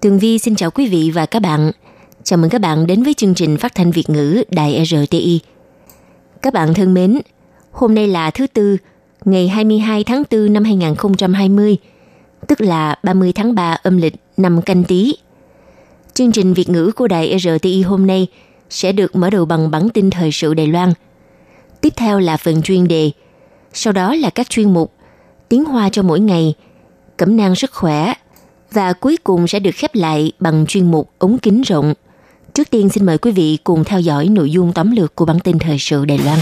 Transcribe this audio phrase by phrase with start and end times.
[0.00, 1.70] Tường Vi xin chào quý vị và các bạn.
[2.22, 5.40] Chào mừng các bạn đến với chương trình phát thanh Việt ngữ Đài RTI.
[6.42, 7.20] Các bạn thân mến,
[7.72, 8.76] hôm nay là thứ Tư,
[9.24, 11.76] ngày 22 tháng 4 năm 2020,
[12.48, 15.14] tức là 30 tháng 3 âm lịch năm canh tí.
[16.14, 18.26] Chương trình Việt ngữ của Đài RTI hôm nay
[18.70, 20.92] sẽ được mở đầu bằng bản tin thời sự Đài Loan.
[21.80, 23.10] Tiếp theo là phần chuyên đề,
[23.72, 24.92] sau đó là các chuyên mục
[25.48, 26.54] Tiếng Hoa cho mỗi ngày,
[27.16, 28.14] Cẩm nang sức khỏe,
[28.72, 31.94] và cuối cùng sẽ được khép lại bằng chuyên mục ống kính rộng.
[32.54, 35.40] Trước tiên xin mời quý vị cùng theo dõi nội dung tóm lược của bản
[35.40, 36.38] tin thời sự Đài Loan.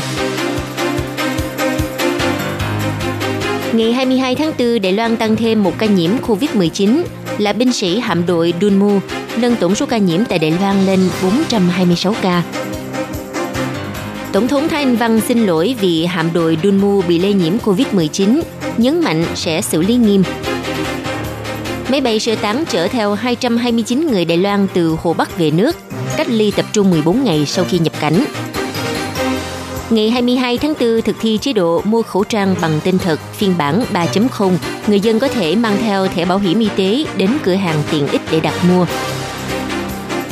[3.73, 7.03] Ngày 22 tháng 4, Đài Loan tăng thêm một ca nhiễm COVID-19
[7.39, 9.01] là binh sĩ hạm đội Dunmu,
[9.39, 12.43] nâng tổng số ca nhiễm tại Đài Loan lên 426 ca.
[14.33, 18.41] Tổng thống Thái Anh Văn xin lỗi vì hạm đội Dunmu bị lây nhiễm COVID-19,
[18.77, 20.23] nhấn mạnh sẽ xử lý nghiêm.
[21.91, 25.77] Máy bay sơ tán chở theo 229 người Đài Loan từ Hồ Bắc về nước,
[26.17, 28.25] cách ly tập trung 14 ngày sau khi nhập cảnh.
[29.91, 33.55] Ngày 22 tháng 4 thực thi chế độ mua khẩu trang bằng tên thật phiên
[33.59, 34.53] bản 3.0,
[34.87, 38.09] người dân có thể mang theo thẻ bảo hiểm y tế đến cửa hàng tiện
[38.09, 38.87] ích để đặt mua.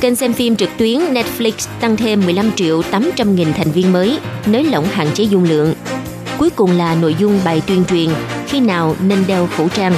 [0.01, 4.19] Kênh xem phim trực tuyến Netflix tăng thêm 15 triệu 800 nghìn thành viên mới,
[4.47, 5.75] nới lỏng hạn chế dung lượng.
[6.39, 8.11] Cuối cùng là nội dung bài tuyên truyền
[8.47, 9.93] khi nào nên đeo khẩu trang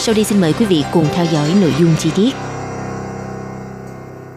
[0.00, 2.30] sau đây xin mời quý vị cùng theo dõi nội dung chi tiết.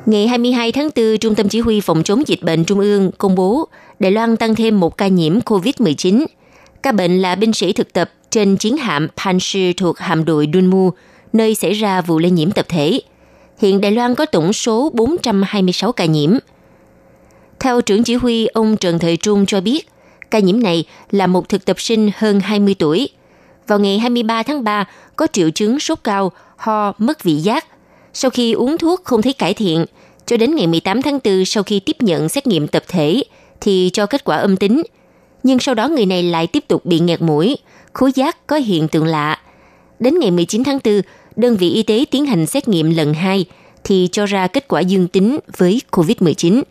[0.06, 3.36] Ngày 22 tháng 4, Trung tâm Chỉ huy Phòng chống dịch bệnh Trung ương công
[3.36, 3.67] bố
[4.00, 6.26] Đài Loan tăng thêm một ca nhiễm COVID-19.
[6.83, 10.92] Ca bệnh là binh sĩ thực tập trên chiến hạm Panshi thuộc hạm đội Dunmu,
[11.33, 13.02] nơi xảy ra vụ lây nhiễm tập thể.
[13.60, 16.38] Hiện Đài Loan có tổng số 426 ca nhiễm.
[17.60, 19.89] Theo trưởng chỉ huy ông Trần Thời Trung cho biết,
[20.32, 23.10] ca nhiễm này là một thực tập sinh hơn 20 tuổi–
[23.71, 27.65] vào ngày 23 tháng 3 có triệu chứng sốt cao, ho, mất vị giác.
[28.14, 29.86] Sau khi uống thuốc không thấy cải thiện,
[30.26, 33.23] cho đến ngày 18 tháng 4 sau khi tiếp nhận xét nghiệm tập thể
[33.61, 34.83] thì cho kết quả âm tính.
[35.43, 37.58] Nhưng sau đó người này lại tiếp tục bị nghẹt mũi,
[37.93, 39.39] khứu giác có hiện tượng lạ.
[39.99, 41.02] Đến ngày 19 tháng 4,
[41.36, 43.45] đơn vị y tế tiến hành xét nghiệm lần 2
[43.83, 46.64] thì cho ra kết quả dương tính với COVID-19.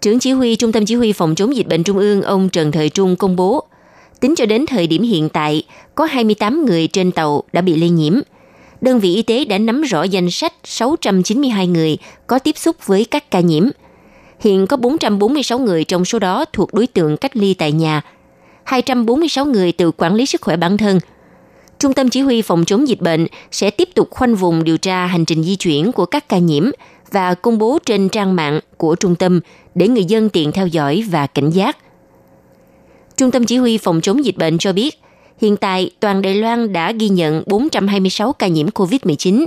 [0.00, 2.72] Trưởng chỉ huy Trung tâm Chỉ huy Phòng chống dịch bệnh Trung ương ông Trần
[2.72, 3.64] Thời Trung công bố,
[4.24, 5.62] Tính cho đến thời điểm hiện tại,
[5.94, 8.20] có 28 người trên tàu đã bị lây nhiễm.
[8.80, 13.04] Đơn vị y tế đã nắm rõ danh sách 692 người có tiếp xúc với
[13.04, 13.68] các ca nhiễm.
[14.40, 18.02] Hiện có 446 người trong số đó thuộc đối tượng cách ly tại nhà,
[18.64, 21.00] 246 người tự quản lý sức khỏe bản thân.
[21.78, 25.06] Trung tâm Chỉ huy Phòng chống dịch bệnh sẽ tiếp tục khoanh vùng điều tra
[25.06, 26.64] hành trình di chuyển của các ca nhiễm
[27.10, 29.40] và công bố trên trang mạng của trung tâm
[29.74, 31.76] để người dân tiện theo dõi và cảnh giác.
[33.16, 34.98] Trung tâm Chỉ huy Phòng chống dịch bệnh cho biết,
[35.40, 39.46] hiện tại toàn Đài Loan đã ghi nhận 426 ca nhiễm COVID-19,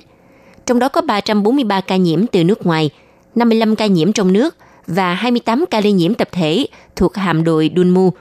[0.66, 2.90] trong đó có 343 ca nhiễm từ nước ngoài,
[3.36, 4.56] 55 ca nhiễm trong nước
[4.88, 8.12] và 28 ca lây nhiễm tập thể thuộc hạm đội Dunmu.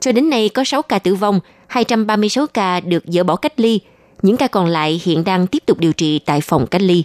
[0.00, 3.80] Cho đến nay có 6 ca tử vong, 236 ca được dỡ bỏ cách ly,
[4.22, 7.02] những ca còn lại hiện đang tiếp tục điều trị tại phòng cách ly.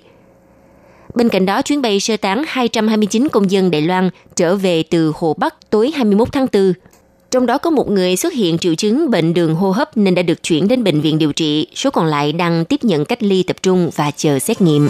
[1.15, 5.11] Bên cạnh đó, chuyến bay sơ tán 229 công dân Đài Loan trở về từ
[5.15, 6.73] Hồ Bắc tối 21 tháng 4
[7.31, 10.21] trong đó có một người xuất hiện triệu chứng bệnh đường hô hấp nên đã
[10.21, 13.43] được chuyển đến bệnh viện điều trị, số còn lại đang tiếp nhận cách ly
[13.43, 14.89] tập trung và chờ xét nghiệm.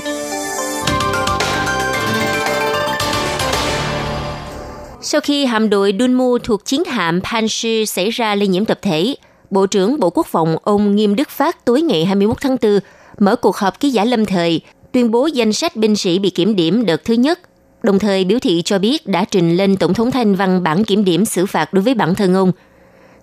[5.02, 9.16] Sau khi hạm đội Dunmu thuộc chiến hạm Panshi xảy ra lây nhiễm tập thể,
[9.50, 12.80] Bộ trưởng Bộ Quốc phòng ông Nghiêm Đức Phát tối ngày 21 tháng 4
[13.20, 16.56] mở cuộc họp ký giả lâm thời, tuyên bố danh sách binh sĩ bị kiểm
[16.56, 17.40] điểm đợt thứ nhất
[17.83, 21.05] đồng thời biểu thị cho biết đã trình lên Tổng thống Thanh Văn bản kiểm
[21.05, 22.53] điểm xử phạt đối với bản thân ông.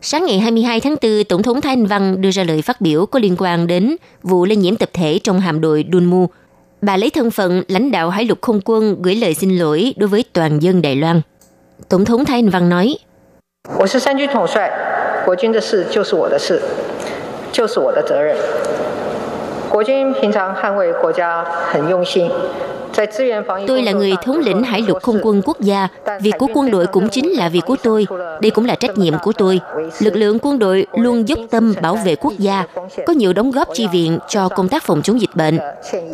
[0.02, 3.20] Sáng ngày 22 tháng 4, Tổng thống Thanh Văn đưa ra lời phát biểu có
[3.20, 6.28] liên quan đến vụ lây nhiễm tập thể trong hạm đội Dunmu.
[6.82, 10.08] Bà lấy thân phận lãnh đạo hải lục không quân gửi lời xin lỗi đối
[10.08, 11.22] với toàn dân Đài Loan.
[11.90, 12.96] Tổng thống Thanh Văn nói,
[13.80, 14.72] 我是三军统帅，
[15.26, 16.62] 国军的事就是我的事，
[17.52, 18.36] 就是我的责任。
[23.67, 25.89] Tôi là người thống lĩnh hải lục không quân quốc gia.
[26.21, 28.07] Việc của quân đội cũng chính là việc của tôi.
[28.43, 29.61] Đây cũng là trách nhiệm của tôi.
[29.99, 32.65] Lực lượng quân đội luôn dốc tâm bảo vệ quốc gia,
[33.07, 35.59] có nhiều đóng góp chi viện cho công tác phòng chống dịch bệnh.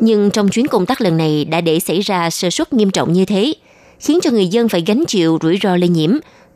[0.00, 3.12] Nhưng trong chuyến công tác lần này đã để xảy ra sơ suất nghiêm trọng
[3.12, 3.54] như thế,
[3.98, 6.10] khiến cho người dân phải gánh chịu rủi ro lây nhiễm.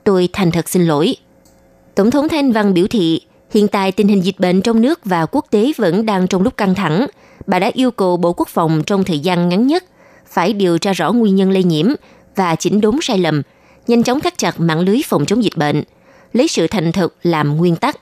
[0.05, 1.17] Tôi thành thật xin lỗi.
[1.95, 3.21] Tổng thống Thanh Văn biểu thị,
[3.51, 6.57] hiện tại tình hình dịch bệnh trong nước và quốc tế vẫn đang trong lúc
[6.57, 7.07] căng thẳng.
[7.47, 9.85] Bà đã yêu cầu Bộ Quốc phòng trong thời gian ngắn nhất
[10.31, 11.87] phải điều tra rõ nguyên nhân lây nhiễm
[12.37, 13.43] và chỉnh đốn sai lầm,
[13.87, 15.83] nhanh chóng thắt chặt mạng lưới phòng chống dịch bệnh,
[16.33, 17.99] lấy sự thành thực làm nguyên tắc.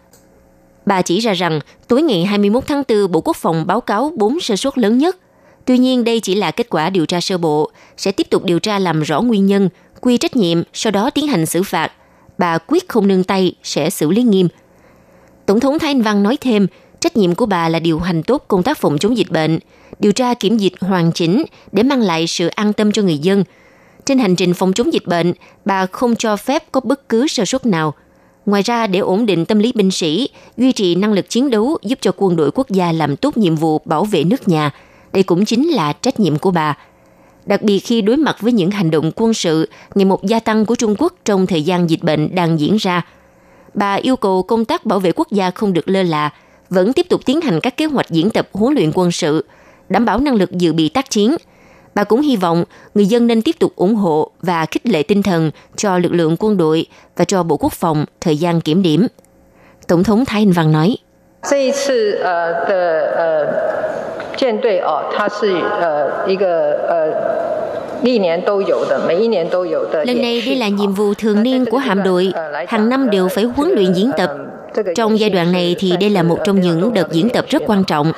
[0.87, 4.40] Bà chỉ ra rằng tối ngày 21 tháng 4, Bộ Quốc phòng báo cáo 4
[4.40, 5.17] sơ suất lớn nhất.
[5.64, 8.58] Tuy nhiên đây chỉ là kết quả điều tra sơ bộ, sẽ tiếp tục điều
[8.58, 9.69] tra làm rõ nguyên nhân,
[10.00, 11.93] quy trách nhiệm, sau đó tiến hành xử phạt.
[12.38, 14.49] Bà quyết không nương tay, sẽ xử lý nghiêm.
[15.46, 16.67] Tổng thống Thái Anh Văn nói thêm,
[17.06, 19.58] trách nhiệm của bà là điều hành tốt công tác phòng chống dịch bệnh,
[19.99, 23.44] điều tra kiểm dịch hoàn chỉnh để mang lại sự an tâm cho người dân.
[24.05, 25.32] Trên hành trình phòng chống dịch bệnh,
[25.64, 27.94] bà không cho phép có bất cứ sơ suất nào.
[28.47, 31.79] Ngoài ra, để ổn định tâm lý binh sĩ, duy trì năng lực chiến đấu
[31.82, 34.70] giúp cho quân đội quốc gia làm tốt nhiệm vụ bảo vệ nước nhà,
[35.12, 36.76] đây cũng chính là trách nhiệm của bà.
[37.47, 40.67] Đặc biệt khi đối mặt với những hành động quân sự ngày một gia tăng
[40.67, 43.06] của Trung Quốc trong thời gian dịch bệnh đang diễn ra,
[43.75, 46.31] bà yêu cầu công tác bảo vệ quốc gia không được lơ là,
[46.69, 49.45] vẫn tiếp tục tiến hành các kế hoạch diễn tập huấn luyện quân sự,
[49.89, 51.36] đảm bảo năng lực dự bị tác chiến.
[51.95, 52.63] Bà cũng hy vọng
[52.95, 56.36] người dân nên tiếp tục ủng hộ và khích lệ tinh thần cho lực lượng
[56.39, 56.86] quân đội
[57.18, 59.07] và cho Bộ Quốc phòng thời gian kiểm điểm.
[59.88, 60.98] Tổng thống Thái Anh Văn nói.
[61.44, 62.71] 这一次呃的
[63.15, 63.48] 呃
[64.38, 67.12] 舰队哦，它是呃一个呃
[68.03, 68.21] Lần
[70.21, 72.33] này đây là nhiệm vụ thường niên của hạm đội,
[72.68, 74.31] hàng năm đều phải huấn luyện diễn tập.
[74.94, 77.84] trong giai đoạn này thì đây là một trong những đợt diễn tập rất quan
[77.84, 78.12] trọng.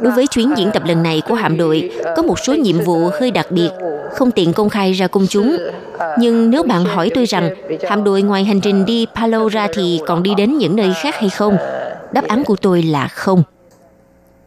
[0.00, 3.10] Đối với chuyến diễn tập lần này của hạm đội, có một số nhiệm vụ
[3.20, 3.70] hơi đặc biệt,
[4.14, 5.56] không tiện công khai ra công chúng.
[6.18, 7.50] Nhưng nếu bạn hỏi tôi rằng,
[7.88, 11.14] hạm đội ngoài hành trình đi Palo ra thì còn đi đến những nơi khác
[11.18, 11.56] hay không?
[12.12, 13.42] Đáp án của tôi là không.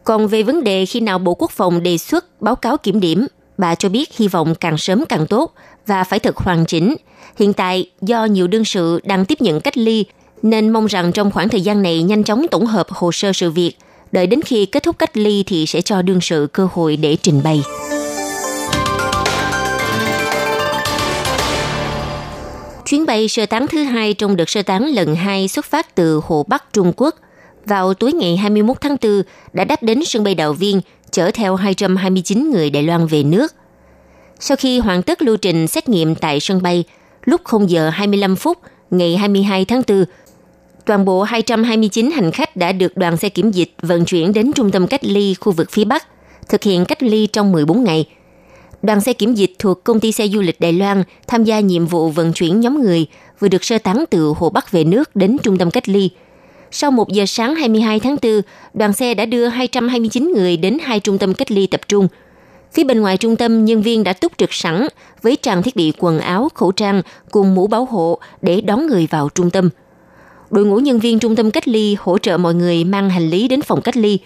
[0.04, 3.26] Còn về vấn đề khi nào Bộ Quốc phòng đề xuất báo cáo kiểm điểm,
[3.58, 5.52] bà cho biết hy vọng càng sớm càng tốt
[5.86, 6.94] và phải thật hoàn chỉnh.
[7.38, 10.04] Hiện tại, do nhiều đương sự đang tiếp nhận cách ly,
[10.44, 13.50] nên mong rằng trong khoảng thời gian này nhanh chóng tổng hợp hồ sơ sự
[13.50, 13.72] việc,
[14.12, 17.16] đợi đến khi kết thúc cách ly thì sẽ cho đương sự cơ hội để
[17.22, 17.62] trình bày.
[22.86, 26.20] Chuyến bay sơ tán thứ hai trong đợt sơ tán lần hai xuất phát từ
[26.24, 27.14] Hồ Bắc Trung Quốc
[27.66, 30.80] vào tối ngày 21 tháng 4 đã đáp đến sân bay đạo Viên
[31.10, 33.52] chở theo 229 người Đài Loan về nước.
[34.40, 36.84] Sau khi hoàn tất lưu trình xét nghiệm tại sân bay,
[37.24, 38.58] lúc 0 giờ 25 phút
[38.90, 40.04] ngày 22 tháng 4,
[40.86, 44.70] toàn bộ 229 hành khách đã được đoàn xe kiểm dịch vận chuyển đến trung
[44.70, 46.06] tâm cách ly khu vực phía Bắc,
[46.48, 48.08] thực hiện cách ly trong 14 ngày.
[48.82, 51.86] Đoàn xe kiểm dịch thuộc công ty xe du lịch Đài Loan tham gia nhiệm
[51.86, 53.06] vụ vận chuyển nhóm người
[53.38, 56.10] vừa được sơ tán từ Hồ Bắc về nước đến trung tâm cách ly–
[56.76, 58.40] sau 1 giờ sáng 22 tháng 4,
[58.74, 62.08] đoàn xe đã đưa 229 người đến hai trung tâm cách ly tập trung.
[62.72, 64.86] Phía bên ngoài trung tâm, nhân viên đã túc trực sẵn
[65.22, 69.08] với trang thiết bị quần áo, khẩu trang cùng mũ bảo hộ để đón người
[69.10, 69.70] vào trung tâm.
[70.54, 73.48] Đội ngũ nhân viên trung tâm cách ly hỗ trợ mọi người mang hành lý
[73.48, 74.18] đến phòng cách ly.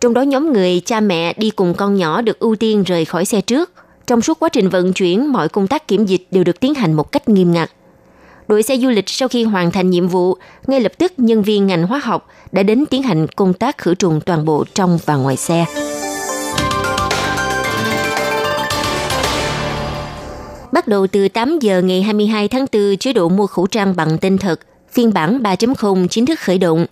[0.00, 3.24] Trong đó nhóm người cha mẹ đi cùng con nhỏ được ưu tiên rời khỏi
[3.24, 3.72] xe trước.
[4.06, 6.92] Trong suốt quá trình vận chuyển, mọi công tác kiểm dịch đều được tiến hành
[6.92, 7.70] một cách nghiêm ngặt
[8.50, 10.36] đội xe du lịch sau khi hoàn thành nhiệm vụ,
[10.66, 13.94] ngay lập tức nhân viên ngành hóa học đã đến tiến hành công tác khử
[13.94, 15.64] trùng toàn bộ trong và ngoài xe.
[20.72, 24.18] Bắt đầu từ 8 giờ ngày 22 tháng 4, chế độ mua khẩu trang bằng
[24.18, 24.60] tên thật,
[24.92, 26.86] phiên bản 3.0 chính thức khởi động.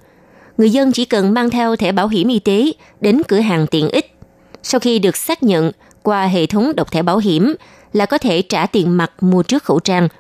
[0.59, 3.91] Người dân chỉ cần mang theo thẻ bảo hiểm y tế đến cửa hàng tiện
[3.91, 4.15] ích.
[4.63, 7.55] Sau khi được xác nhận qua hệ thống độc thẻ bảo hiểm
[7.93, 10.09] là có thể trả tiền mặt mua trước khẩu trang–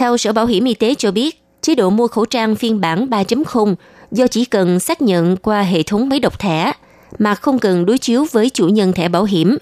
[0.00, 3.06] theo Sở Bảo hiểm Y tế cho biết, chế độ mua khẩu trang phiên bản
[3.06, 3.74] 3.0
[4.10, 6.72] do chỉ cần xác nhận qua hệ thống máy độc thẻ
[7.18, 9.56] mà không cần đối chiếu với chủ nhân thẻ bảo hiểm.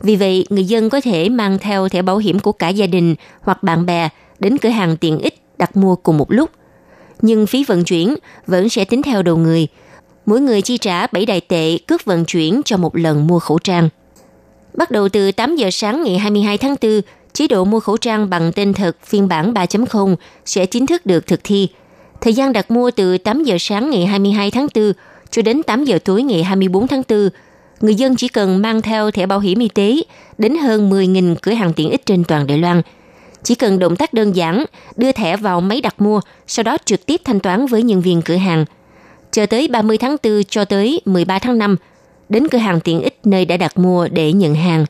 [0.00, 3.14] Vì vậy, người dân có thể mang theo thẻ bảo hiểm của cả gia đình
[3.40, 4.08] hoặc bạn bè
[4.38, 6.50] đến cửa hàng tiện ích đặt mua cùng một lúc.
[7.22, 8.14] Nhưng phí vận chuyển
[8.46, 9.66] vẫn sẽ tính theo đầu người.
[10.26, 13.58] Mỗi người chi trả 7 đại tệ cước vận chuyển cho một lần mua khẩu
[13.58, 13.88] trang.
[14.74, 17.00] Bắt đầu từ 8 giờ sáng ngày 22 tháng 4,
[17.32, 21.26] chế độ mua khẩu trang bằng tên thật phiên bản 3.0 sẽ chính thức được
[21.26, 21.68] thực thi.
[22.20, 24.92] Thời gian đặt mua từ 8 giờ sáng ngày 22 tháng 4
[25.30, 27.28] cho đến 8 giờ tối ngày 24 tháng 4.
[27.80, 29.96] Người dân chỉ cần mang theo thẻ bảo hiểm y tế
[30.38, 32.82] đến hơn 10.000 cửa hàng tiện ích trên toàn Đài Loan.
[33.46, 34.64] Chỉ cần động tác đơn giản,
[34.96, 38.22] đưa thẻ vào máy đặt mua, sau đó trực tiếp thanh toán với nhân viên
[38.22, 38.64] cửa hàng.
[39.30, 41.76] Chờ tới 30 tháng 4 cho tới 13 tháng 5,
[42.28, 44.84] đến cửa hàng tiện ích nơi đã đặt mua để nhận hàng.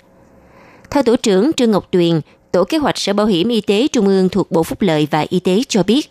[0.91, 2.21] Theo tổ trưởng Trương Ngọc Tuyền,
[2.53, 5.25] Tổ kế hoạch Sở Bảo hiểm Y tế Trung ương thuộc Bộ Phúc lợi và
[5.29, 6.11] Y tế cho biết,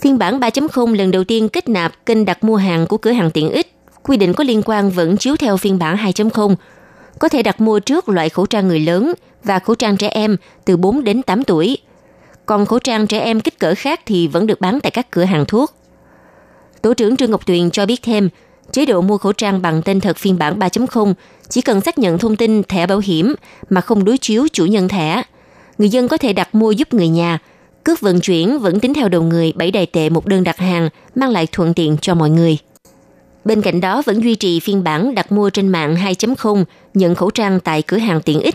[0.00, 3.30] phiên bản 3.0 lần đầu tiên kết nạp kênh đặt mua hàng của cửa hàng
[3.30, 3.74] tiện ích.
[4.02, 6.54] Quy định có liên quan vẫn chiếu theo phiên bản 2.0.
[7.18, 10.36] Có thể đặt mua trước loại khẩu trang người lớn và khẩu trang trẻ em
[10.64, 11.78] từ 4 đến 8 tuổi.
[12.46, 15.24] Còn khẩu trang trẻ em kích cỡ khác thì vẫn được bán tại các cửa
[15.24, 15.74] hàng thuốc.
[16.82, 18.28] Tổ trưởng Trương Ngọc Tuyền cho biết thêm,
[18.72, 21.14] chế độ mua khẩu trang bằng tên thật phiên bản 3.0
[21.48, 23.34] chỉ cần xác nhận thông tin thẻ bảo hiểm
[23.70, 25.22] mà không đối chiếu chủ nhân thẻ.
[25.78, 27.38] Người dân có thể đặt mua giúp người nhà.
[27.84, 30.88] Cước vận chuyển vẫn tính theo đầu người 7 đài tệ một đơn đặt hàng,
[31.14, 32.58] mang lại thuận tiện cho mọi người.
[33.44, 37.30] Bên cạnh đó vẫn duy trì phiên bản đặt mua trên mạng 2.0 nhận khẩu
[37.30, 38.54] trang tại cửa hàng tiện ích.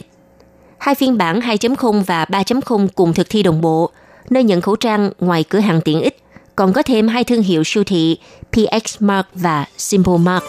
[0.77, 3.89] Hai phiên bản 2.0 và 3.0 cùng thực thi đồng bộ,
[4.29, 6.17] nơi nhận khẩu trang ngoài cửa hàng tiện ích
[6.55, 8.17] còn có thêm hai thương hiệu siêu thị
[8.51, 10.43] PX Mart và Simple Mart.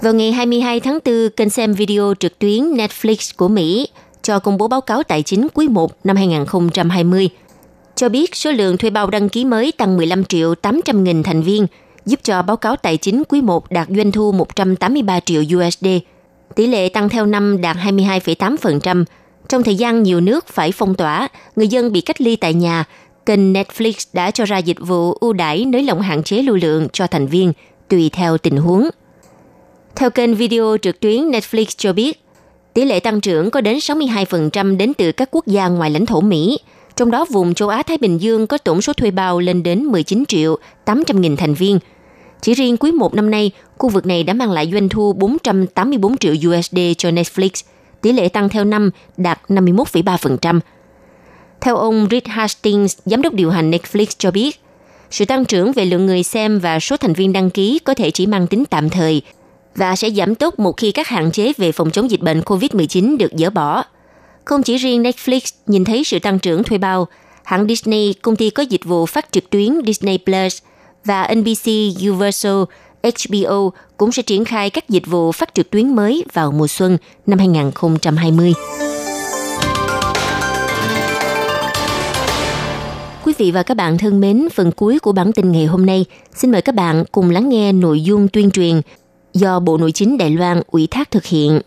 [0.00, 3.88] Vào ngày 22 tháng 4, kênh xem video trực tuyến Netflix của Mỹ
[4.22, 7.28] cho công bố báo cáo tài chính quý 1 năm 2020,
[7.96, 11.42] cho biết số lượng thuê bao đăng ký mới tăng 15 triệu 800 nghìn thành
[11.42, 11.66] viên,
[12.06, 15.86] giúp cho báo cáo tài chính quý 1 đạt doanh thu 183 triệu USD.
[16.54, 19.04] Tỷ lệ tăng theo năm đạt 22,8%,
[19.48, 22.84] trong thời gian nhiều nước phải phong tỏa, người dân bị cách ly tại nhà,
[23.26, 26.88] kênh Netflix đã cho ra dịch vụ ưu đãi nới lỏng hạn chế lưu lượng
[26.92, 27.52] cho thành viên,
[27.88, 28.88] tùy theo tình huống.
[29.96, 32.24] Theo kênh video trực tuyến Netflix cho biết,
[32.74, 36.20] tỷ lệ tăng trưởng có đến 62% đến từ các quốc gia ngoài lãnh thổ
[36.20, 36.58] Mỹ,
[36.96, 40.24] trong đó vùng châu Á-Thái Bình Dương có tổng số thuê bao lên đến 19
[40.28, 41.78] triệu 800 nghìn thành viên.
[42.40, 46.18] Chỉ riêng quý một năm nay, khu vực này đã mang lại doanh thu 484
[46.18, 47.50] triệu USD cho Netflix–
[48.02, 50.60] tỷ lệ tăng theo năm đạt 51,3%.
[51.60, 54.60] Theo ông Reed Hastings, giám đốc điều hành Netflix cho biết,
[55.10, 58.10] sự tăng trưởng về lượng người xem và số thành viên đăng ký có thể
[58.10, 59.22] chỉ mang tính tạm thời
[59.76, 63.16] và sẽ giảm tốc một khi các hạn chế về phòng chống dịch bệnh COVID-19
[63.16, 63.84] được dỡ bỏ.
[64.44, 67.08] Không chỉ riêng Netflix nhìn thấy sự tăng trưởng thuê bao,
[67.44, 70.58] hãng Disney, công ty có dịch vụ phát trực tuyến Disney Plus
[71.04, 71.66] và NBC
[72.00, 72.62] Universal
[73.02, 76.98] HBO cũng sẽ triển khai các dịch vụ phát trực tuyến mới vào mùa xuân
[77.26, 78.52] năm 2020.
[83.24, 86.04] Quý vị và các bạn thân mến, phần cuối của bản tin ngày hôm nay,
[86.34, 88.80] xin mời các bạn cùng lắng nghe nội dung tuyên truyền
[89.32, 91.60] do Bộ Nội chính Đài Loan ủy thác thực hiện.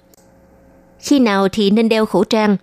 [0.99, 2.57] Khi nào thì nên đeo khẩu trang?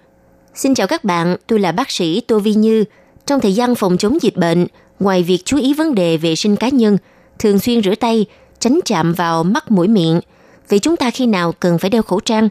[0.55, 2.85] Xin chào các bạn, tôi là bác sĩ Tô Vi Như.
[3.27, 4.67] Trong thời gian phòng chống dịch bệnh,
[5.01, 6.99] ngoài việc chú ý vấn đề vệ sinh cá nhân,
[7.39, 8.27] thường xuyên rửa tay,
[8.59, 10.21] tránh chạm vào mắt mũi miệng.
[10.69, 12.49] Vậy chúng ta khi nào cần phải đeo khẩu trang?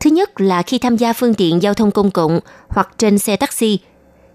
[0.00, 3.36] Thứ nhất là khi tham gia phương tiện giao thông công cộng hoặc trên xe
[3.36, 3.78] taxi,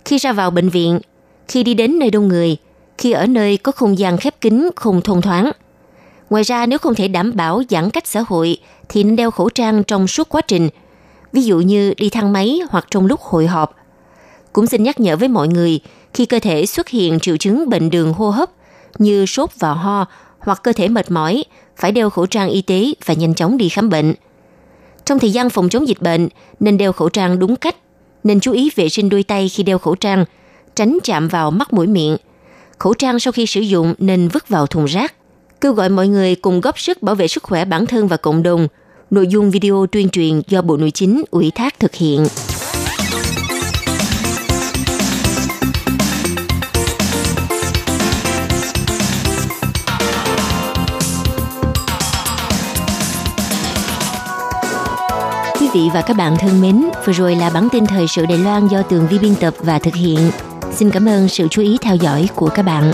[0.05, 0.99] khi ra vào bệnh viện,
[1.47, 2.57] khi đi đến nơi đông người,
[2.97, 5.51] khi ở nơi có không gian khép kín không thông thoáng.
[6.29, 8.57] Ngoài ra nếu không thể đảm bảo giãn cách xã hội
[8.89, 10.69] thì nên đeo khẩu trang trong suốt quá trình,
[11.33, 13.75] ví dụ như đi thang máy hoặc trong lúc hội họp.
[14.53, 15.79] Cũng xin nhắc nhở với mọi người
[16.13, 18.49] khi cơ thể xuất hiện triệu chứng bệnh đường hô hấp
[18.97, 20.05] như sốt và ho
[20.39, 21.43] hoặc cơ thể mệt mỏi,
[21.77, 24.13] phải đeo khẩu trang y tế và nhanh chóng đi khám bệnh.
[25.05, 27.75] Trong thời gian phòng chống dịch bệnh, nên đeo khẩu trang đúng cách,
[28.23, 30.25] nên chú ý vệ sinh đôi tay khi đeo khẩu trang,
[30.75, 32.17] tránh chạm vào mắt mũi miệng.
[32.79, 35.13] Khẩu trang sau khi sử dụng nên vứt vào thùng rác.
[35.61, 38.43] Kêu gọi mọi người cùng góp sức bảo vệ sức khỏe bản thân và cộng
[38.43, 38.67] đồng.
[39.13, 42.25] Nội dung video tuyên truyền do Bộ Nội chính ủy thác thực hiện.
[55.59, 58.37] quý vị và các bạn thân mến, vừa rồi là bản tin thời sự Đài
[58.37, 60.31] Loan do Tường Vi biên tập và thực hiện.
[60.71, 62.93] Xin cảm ơn sự chú ý theo dõi của các bạn.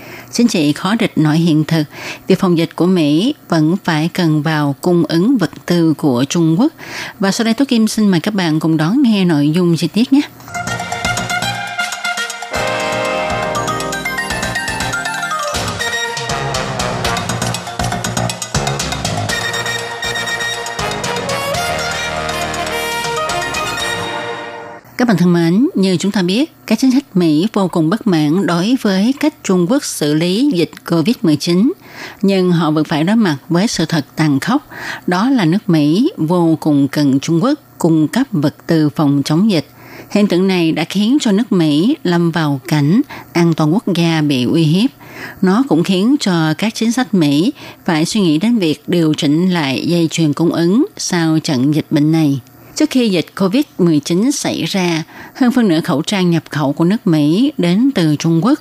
[0.33, 1.83] chính trị khó địch nổi hiện thực,
[2.27, 6.55] việc phòng dịch của Mỹ vẫn phải cần vào cung ứng vật tư của Trung
[6.59, 6.73] Quốc.
[7.19, 9.87] Và sau đây Tố Kim xin mời các bạn cùng đón nghe nội dung chi
[9.87, 10.21] tiết nhé.
[25.01, 28.07] Các bạn thân mến, như chúng ta biết, các chính sách Mỹ vô cùng bất
[28.07, 31.71] mãn đối với cách Trung Quốc xử lý dịch COVID-19,
[32.21, 34.67] nhưng họ vẫn phải đối mặt với sự thật tàn khốc,
[35.07, 39.51] đó là nước Mỹ vô cùng cần Trung Quốc cung cấp vật tư phòng chống
[39.51, 39.65] dịch.
[40.09, 43.01] Hiện tượng này đã khiến cho nước Mỹ lâm vào cảnh
[43.33, 44.89] an toàn quốc gia bị uy hiếp.
[45.41, 47.53] Nó cũng khiến cho các chính sách Mỹ
[47.85, 51.85] phải suy nghĩ đến việc điều chỉnh lại dây chuyền cung ứng sau trận dịch
[51.91, 52.39] bệnh này.
[52.81, 55.03] Trước khi dịch COVID-19 xảy ra,
[55.35, 58.59] hơn phân nửa khẩu trang nhập khẩu của nước Mỹ đến từ Trung Quốc.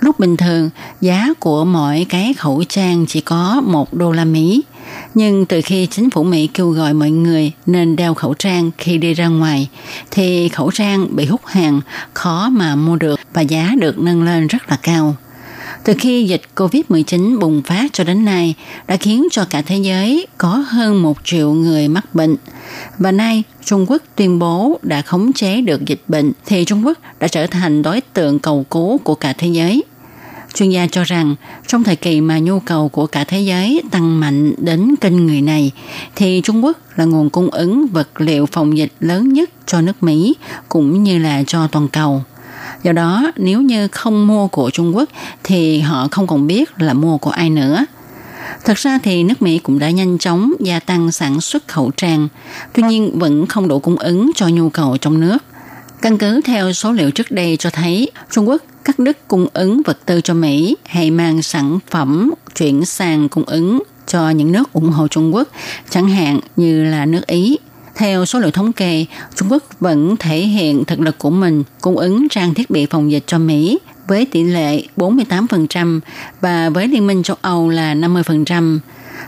[0.00, 4.62] Lúc bình thường, giá của mỗi cái khẩu trang chỉ có 1 đô la Mỹ.
[5.14, 8.98] Nhưng từ khi chính phủ Mỹ kêu gọi mọi người nên đeo khẩu trang khi
[8.98, 9.68] đi ra ngoài,
[10.10, 11.80] thì khẩu trang bị hút hàng,
[12.14, 15.16] khó mà mua được và giá được nâng lên rất là cao.
[15.84, 18.54] Từ khi dịch COVID-19 bùng phát cho đến nay,
[18.88, 22.36] đã khiến cho cả thế giới có hơn một triệu người mắc bệnh.
[22.98, 26.98] Và nay, Trung Quốc tuyên bố đã khống chế được dịch bệnh, thì Trung Quốc
[27.20, 29.82] đã trở thành đối tượng cầu cứu của cả thế giới.
[30.54, 31.34] Chuyên gia cho rằng,
[31.66, 35.42] trong thời kỳ mà nhu cầu của cả thế giới tăng mạnh đến kênh người
[35.42, 35.70] này,
[36.16, 40.02] thì Trung Quốc là nguồn cung ứng vật liệu phòng dịch lớn nhất cho nước
[40.02, 40.34] Mỹ,
[40.68, 42.22] cũng như là cho toàn cầu.
[42.82, 45.08] Do đó, nếu như không mua của Trung Quốc
[45.44, 47.84] thì họ không còn biết là mua của ai nữa.
[48.64, 52.28] Thật ra thì nước Mỹ cũng đã nhanh chóng gia tăng sản xuất khẩu trang,
[52.72, 55.38] tuy nhiên vẫn không đủ cung ứng cho nhu cầu trong nước.
[56.02, 59.82] Căn cứ theo số liệu trước đây cho thấy, Trung Quốc cắt đứt cung ứng
[59.84, 64.72] vật tư cho Mỹ hay mang sản phẩm chuyển sang cung ứng cho những nước
[64.72, 65.48] ủng hộ Trung Quốc,
[65.90, 67.58] chẳng hạn như là nước Ý,
[68.00, 71.96] theo số liệu thống kê, Trung Quốc vẫn thể hiện thực lực của mình cung
[71.96, 76.00] ứng trang thiết bị phòng dịch cho Mỹ với tỷ lệ 48%
[76.40, 78.78] và với Liên minh châu Âu là 50%.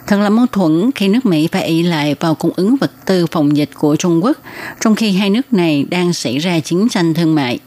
[0.06, 3.26] Thật là mâu thuẫn khi nước Mỹ phải ý lại vào cung ứng vật tư
[3.26, 4.38] phòng dịch của Trung Quốc,
[4.80, 7.58] trong khi hai nước này đang xảy ra chiến tranh thương mại.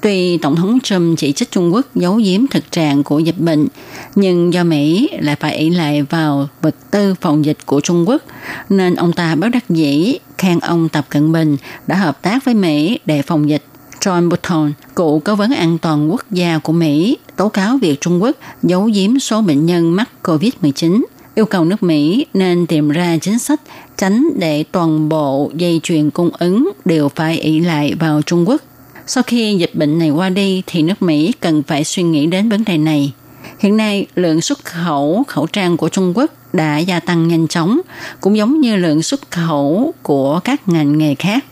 [0.00, 3.66] Tuy Tổng thống Trump chỉ trích Trung Quốc giấu giếm thực trạng của dịch bệnh,
[4.14, 8.22] nhưng do Mỹ lại phải ý lại vào vật tư phòng dịch của Trung Quốc,
[8.68, 12.54] nên ông ta bất đắc dĩ khen ông Tập Cận Bình đã hợp tác với
[12.54, 13.62] Mỹ để phòng dịch.
[14.00, 18.22] John Bolton, cựu cố vấn an toàn quốc gia của Mỹ, tố cáo việc Trung
[18.22, 21.02] Quốc giấu giếm số bệnh nhân mắc COVID-19
[21.34, 23.60] yêu cầu nước Mỹ nên tìm ra chính sách
[23.96, 28.62] tránh để toàn bộ dây chuyền cung ứng đều phải ỷ lại vào Trung Quốc.
[29.12, 32.48] Sau khi dịch bệnh này qua đi thì nước Mỹ cần phải suy nghĩ đến
[32.48, 33.12] vấn đề này.
[33.58, 37.80] Hiện nay, lượng xuất khẩu khẩu trang của Trung Quốc đã gia tăng nhanh chóng,
[38.20, 41.44] cũng giống như lượng xuất khẩu của các ngành nghề khác.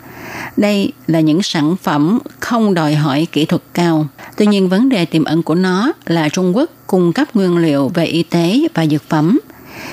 [0.57, 4.07] Đây là những sản phẩm không đòi hỏi kỹ thuật cao.
[4.37, 7.89] Tuy nhiên vấn đề tiềm ẩn của nó là Trung Quốc cung cấp nguyên liệu
[7.95, 9.39] về y tế và dược phẩm.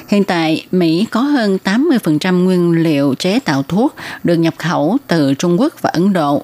[0.07, 5.33] Hiện tại, Mỹ có hơn 80% nguyên liệu chế tạo thuốc được nhập khẩu từ
[5.33, 6.43] Trung Quốc và Ấn Độ.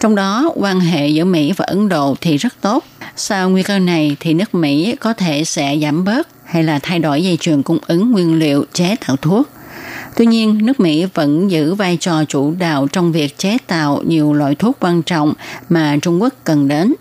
[0.00, 2.84] Trong đó, quan hệ giữa Mỹ và Ấn Độ thì rất tốt.
[3.16, 6.98] Sau nguy cơ này thì nước Mỹ có thể sẽ giảm bớt hay là thay
[6.98, 9.48] đổi dây chuyền cung ứng nguyên liệu chế tạo thuốc.
[10.16, 14.32] Tuy nhiên, nước Mỹ vẫn giữ vai trò chủ đạo trong việc chế tạo nhiều
[14.32, 15.32] loại thuốc quan trọng
[15.68, 16.94] mà Trung Quốc cần đến.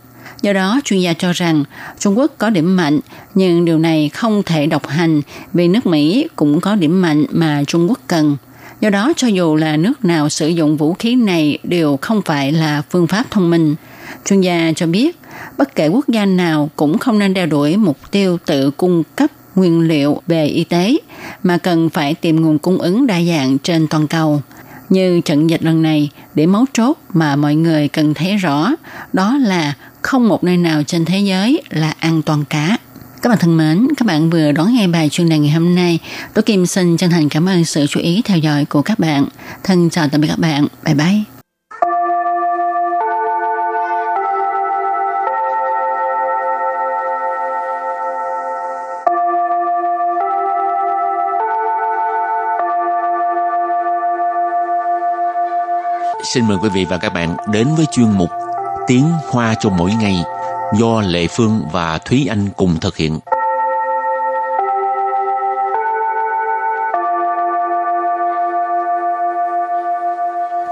[0.44, 1.64] Do đó, chuyên gia cho rằng
[2.00, 3.00] Trung Quốc có điểm mạnh,
[3.36, 5.22] nhưng điều này không thể độc hành
[5.54, 8.38] vì nước Mỹ cũng có điểm mạnh mà Trung Quốc cần.
[8.82, 12.52] Do đó, cho dù là nước nào sử dụng vũ khí này đều không phải
[12.52, 13.76] là phương pháp thông minh.
[14.26, 15.20] Chuyên gia cho biết,
[15.58, 19.32] bất kể quốc gia nào cũng không nên đeo đuổi mục tiêu tự cung cấp
[19.56, 20.98] nguyên liệu về y tế,
[21.44, 24.42] mà cần phải tìm nguồn cung ứng đa dạng trên toàn cầu.
[24.94, 28.72] Như trận dịch lần này, để mấu chốt mà mọi người cần thấy rõ,
[29.14, 32.78] đó là không một nơi nào trên thế giới là an toàn cả.
[33.22, 36.00] Các bạn thân mến, các bạn vừa đón nghe bài chuyên đề ngày hôm nay.
[36.34, 39.26] Tố Kim xin chân thành cảm ơn sự chú ý theo dõi của các bạn.
[39.64, 40.68] Thân chào tạm biệt các bạn.
[40.86, 41.33] Bye bye.
[56.34, 58.30] Xin mời quý vị và các bạn đến với chuyên mục
[58.88, 60.16] Tiếng Hoa cho mỗi ngày
[60.80, 63.20] do Lệ Phương và Thúy Anh cùng thực hiện.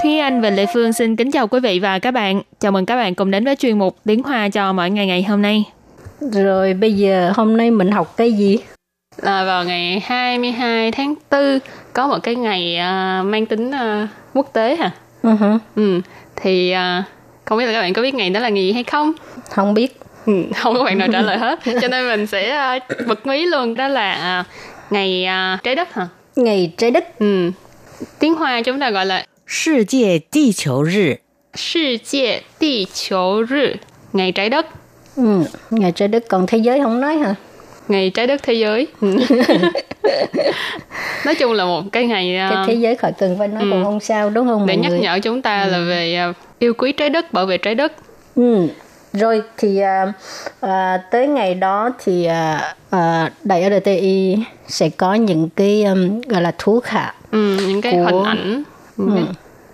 [0.03, 2.41] Thúy Anh và Lệ Phương xin kính chào quý vị và các bạn.
[2.59, 5.23] Chào mừng các bạn cùng đến với chuyên mục Tiếng Hoa cho mỗi ngày ngày
[5.23, 5.63] hôm nay.
[6.19, 8.57] Rồi bây giờ hôm nay mình học cái gì?
[9.17, 11.59] Là vào ngày 22 tháng 4
[11.93, 14.91] có một cái ngày uh, mang tính uh, quốc tế hả?
[15.22, 15.58] Uh-huh.
[15.76, 16.00] Ừ.
[16.36, 17.04] Thì uh,
[17.44, 19.12] không biết là các bạn có biết ngày đó là ngày gì hay không?
[19.50, 20.00] Không biết.
[20.26, 21.58] Ừ, không có bạn nào trả lời hết.
[21.80, 24.46] Cho nên mình sẽ uh, bật mí luôn đó là uh,
[24.92, 26.08] ngày uh, trái đất hả?
[26.36, 27.18] Ngày trái đất.
[27.18, 27.50] Ừ.
[28.18, 31.20] Tiếng Hoa chúng ta gọi là 世界地球日，
[31.54, 33.76] 世界地球日,
[34.12, 34.66] ngày trái đất.
[35.16, 37.34] Ừ, ngày trái đất còn thế giới không nói hả?
[37.87, 39.07] Ngày trái đất thế giới Ừ.
[41.25, 43.67] nói chung là một cái ngày Cái uh, thế giới khỏi cần phải nói ừ.
[43.71, 44.99] cũng không sao đúng không để nhắc người?
[45.01, 47.93] nhở chúng ta là về uh, yêu quý trái đất bảo vệ trái đất
[48.35, 48.67] Ừ.
[49.13, 50.13] Rồi thì à,
[50.61, 56.41] à, tới ngày đó thì à, à, đài RTI sẽ có những cái um, gọi
[56.41, 58.63] là thuốc hạ ừ, những cái Của- hình ảnh
[58.97, 59.05] ừ,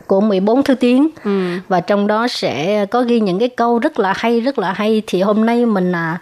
[0.08, 1.42] của 14 thứ tiếng ừ.
[1.68, 5.02] và trong đó sẽ có ghi những cái câu rất là hay rất là hay
[5.08, 6.20] thì hôm nay mình à,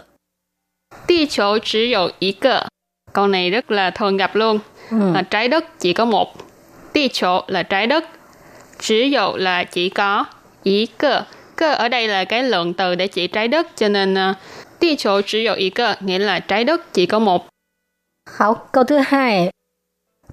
[1.08, 2.68] Địa cầu chỉ có một cái.
[3.14, 4.60] Câu này rất là thường gặp luôn.
[4.92, 4.98] Ừ.
[5.14, 6.36] Là trái đất chỉ có một.
[6.94, 8.06] Địa cầu là trái đất.
[8.80, 10.26] Chỉ có là chỉ có.
[10.64, 11.22] Ý cơ
[11.61, 13.67] Cơ ở đây là cái lượng từ để chỉ trái đất.
[13.77, 14.37] Cho nên uh,
[14.81, 15.97] địa cầu chỉ có một cái.
[16.01, 17.47] Nghĩa là trái đất chỉ có một.
[18.27, 19.51] 好，câu thứ hai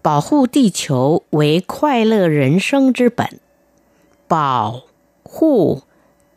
[0.01, 3.39] 保护地球为快乐人生之本。
[4.27, 4.83] 保
[5.23, 5.83] 护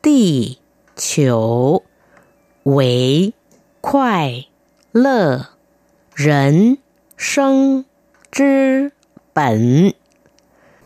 [0.03, 0.59] 地
[0.95, 1.83] 球
[2.65, 3.33] 为
[3.81, 4.45] 快
[4.93, 5.47] 乐
[6.15, 6.79] 人
[7.17, 7.85] 生
[8.31, 8.93] 之
[9.33, 9.95] 本。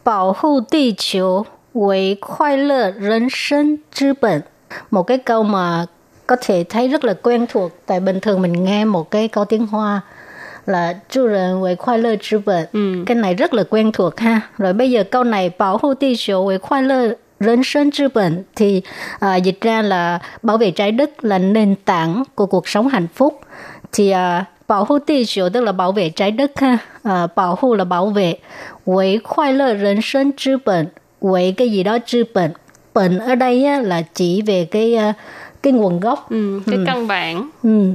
[0.05, 4.42] bảo hộ địa cầu vì khoai lơ人生之本
[4.90, 5.87] một cái câu mà
[6.26, 9.44] có thể thấy rất là quen thuộc tại bình thường mình nghe một cái câu
[9.44, 10.00] tiếng Hoa
[10.66, 13.03] là chu rần vì khoai lơ之本 Ừ.
[13.07, 16.14] cái này rất là quen thuộc ha rồi bây giờ câu này bảo hộ địa
[16.26, 18.83] cầu vì khoai lơ人生之本 thì
[19.20, 23.07] à, dịch ra là bảo vệ trái đất là nền tảng của cuộc sống hạnh
[23.14, 23.40] phúc
[23.92, 27.57] thì à, bảo hộ địa cầu tức là bảo vệ trái đất ha à, bảo
[27.61, 28.35] hộ là bảo vệ
[28.85, 30.87] với khoai lơ人生之本
[31.24, 32.53] với cái gì đó 之本
[32.94, 35.14] bệnh ở đây á, là chỉ về cái à,
[35.62, 37.50] cái nguồn gốc Ừ, cái căn bản.
[37.62, 37.92] Ừ.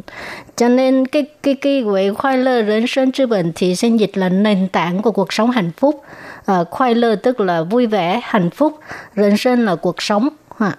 [0.56, 5.12] Cho nên cái cái cái quỹ khoai lơ人生之本 thì sẽ dịch là nền tảng của
[5.12, 6.02] cuộc sống hạnh phúc.
[6.46, 8.80] À, khoai lơ tức là vui vẻ, hạnh phúc,
[9.14, 10.30] 人生 là cuộc sống.
[10.58, 10.78] Ha.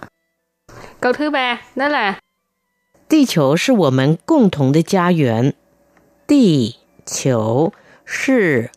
[0.99, 2.19] Câu thứ ba đó là
[3.09, 5.53] 地球是我们共同的家园。
[6.27, 6.75] 地
[7.05, 7.71] 球
[8.05, 8.69] 是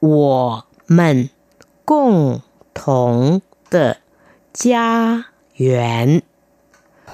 [0.00, 1.30] 我们
[1.86, 2.42] 共
[2.74, 3.96] 同的
[4.52, 5.24] 家
[5.56, 6.22] 园。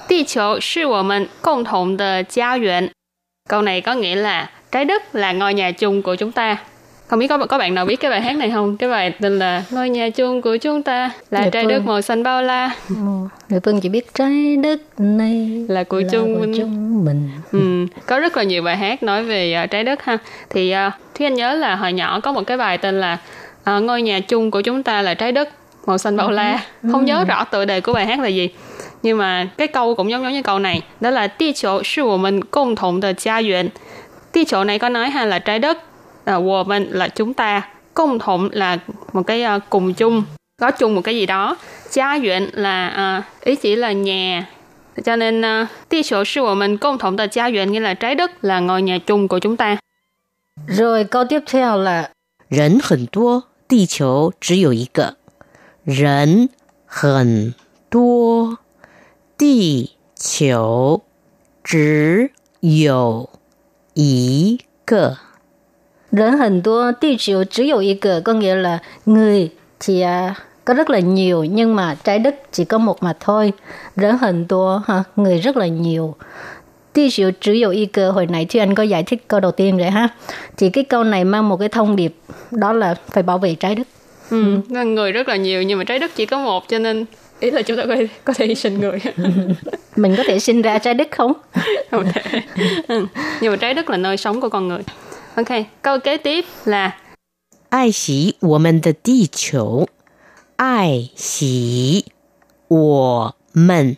[0.09, 2.91] Địa cầu là 我们共同的家园.
[3.49, 6.57] Câu này có nghĩa là trái đất là ngôi nhà chung của chúng ta.
[7.07, 8.77] Không biết có có bạn nào biết cái bài hát này không?
[8.77, 11.73] Cái bài tên là Ngôi nhà chung của chúng ta là Dạ trái vâng.
[11.73, 12.95] đất màu xanh bao la Ừ.
[13.49, 16.55] Người Phương chỉ biết trái đất này là của là chung của mình.
[16.59, 17.31] chúng mình.
[17.53, 20.19] Ừ, có rất là nhiều bài hát nói về à, trái đất ha.
[20.51, 23.19] Thì uh, Thúy Anh nhớ là hồi nhỏ có một cái bài tên là
[23.69, 25.49] à, ngôi nhà chung của chúng ta là trái đất
[25.87, 26.61] màu xanh bao la.
[26.93, 28.49] Không nhớ rõ tựa đề của bài hát là gì.
[29.03, 32.05] Nhưng mà cái câu cũng giống giống như câu này, đó là địa cầu là
[32.05, 33.71] 我们共同的家园.
[34.33, 35.79] Địa cầu này có nói ha là trái đất,
[36.25, 38.79] à, 我们 là chúng ta, cộng同là
[39.13, 40.25] một cái à, cùng chung.
[40.61, 41.57] có chung một cái gì đó.
[41.91, 44.47] Gia yuan là à, ý chỉ là nhà.
[45.05, 49.77] Cho nên à, địa球是我们共同的家园 nghĩa là trái đất là ngôi nhà chung của chúng ta.
[50.67, 52.11] Rồi câu tiếp theo là
[52.49, 55.17] 人很多， 地球只有一个。
[55.85, 56.49] 人
[56.87, 57.55] 很
[57.91, 58.59] 多，
[59.37, 61.03] 地球
[61.63, 63.39] 只有
[63.95, 65.19] 一个。
[66.11, 71.45] 人很多, địa球chỉ có một cái, có nghĩa là người thì à, có rất là nhiều
[71.45, 73.53] nhưng mà trái đất chỉ có một mà thôi.
[73.97, 76.15] 人很多 ha, người rất là nhiều.
[76.95, 79.91] Địa球chỉ có một cái, hồi nãy thì anh có giải thích câu đầu tiên rồi
[79.91, 80.09] ha.
[80.57, 82.15] Thì cái câu này mang một cái thông điệp
[82.51, 83.87] đó là phải bảo vệ trái đất.
[84.31, 84.61] Ừ.
[84.69, 87.05] nên Người rất là nhiều nhưng mà trái đất chỉ có một cho nên
[87.41, 89.01] ý là chúng ta có thể, có thể hy sinh người.
[89.97, 91.33] Mình có thể sinh ra trái đất không?
[91.91, 92.43] không thể.
[92.89, 93.07] Ừ.
[93.41, 94.83] Nhưng mà trái đất là nơi sống của con người.
[95.35, 95.49] Ok,
[95.83, 96.97] câu kế tiếp là
[97.71, 99.89] 爱惜我们的地球，
[100.57, 102.05] 爱惜
[102.69, 103.97] 我们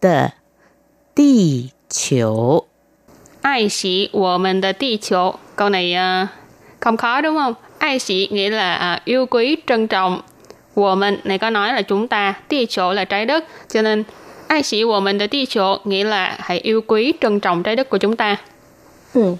[0.00, 0.32] 的
[1.14, 2.64] 地 球。
[3.42, 5.34] ai sĩ của mình的地球.
[5.56, 6.26] Câu này à,
[6.80, 7.54] không khó đúng không?
[7.78, 10.20] Ai sĩ nghĩa là à, yêu quý, trân trọng.
[10.74, 13.44] Của mình này có nói là chúng ta, địa chỗ là trái đất.
[13.68, 14.04] Cho nên
[14.46, 17.76] ai sĩ của mình de địa chỗ nghĩa là hãy yêu quý, trân trọng trái
[17.76, 18.36] đất của chúng ta.
[19.14, 19.36] Ừ.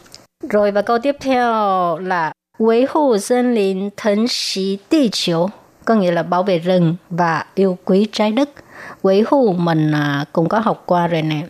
[0.48, 5.50] Rồi và câu tiếp theo là 维护森林、疼惜地球,
[5.84, 8.50] có nghĩa là bảo vệ rừng và yêu quý trái đất.
[9.02, 11.42] 维护 mình à, cũng có học qua rồi nè,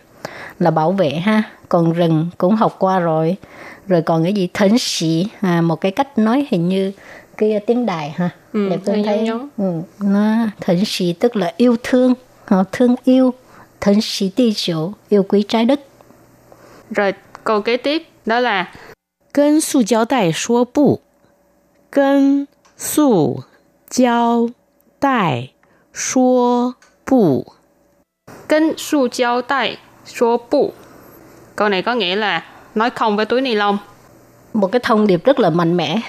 [0.58, 1.42] là bảo vệ ha.
[1.68, 3.36] Còn rừng cũng học qua rồi.
[3.88, 4.48] Rồi còn cái gì?
[4.54, 5.26] Thấn sĩ.
[5.40, 6.92] À, một cái cách nói hình như
[7.36, 8.30] cái tiếng đài ha.
[8.52, 9.26] Ừ, để tôi thấy.
[9.26, 9.48] giống.
[9.56, 12.14] Ừ, nó thấn sĩ tức là yêu thương.
[12.44, 13.34] Họ thương yêu.
[13.80, 15.80] Thấn sĩ ti chủ yêu quý trái đất.
[16.90, 17.12] Rồi
[17.44, 18.72] câu kế tiếp đó là
[19.32, 20.98] cân su giáo đài số bù
[21.90, 22.44] cân
[22.78, 23.40] su
[23.90, 24.48] giáo
[25.00, 25.52] đài
[25.94, 26.72] số
[27.10, 27.44] bù
[28.48, 29.76] cân su giáo đài
[30.06, 30.72] số bu.
[31.56, 32.42] Câu này có nghĩa là
[32.74, 33.78] nói không với túi ni lông.
[34.54, 36.00] Một cái thông điệp rất là mạnh mẽ.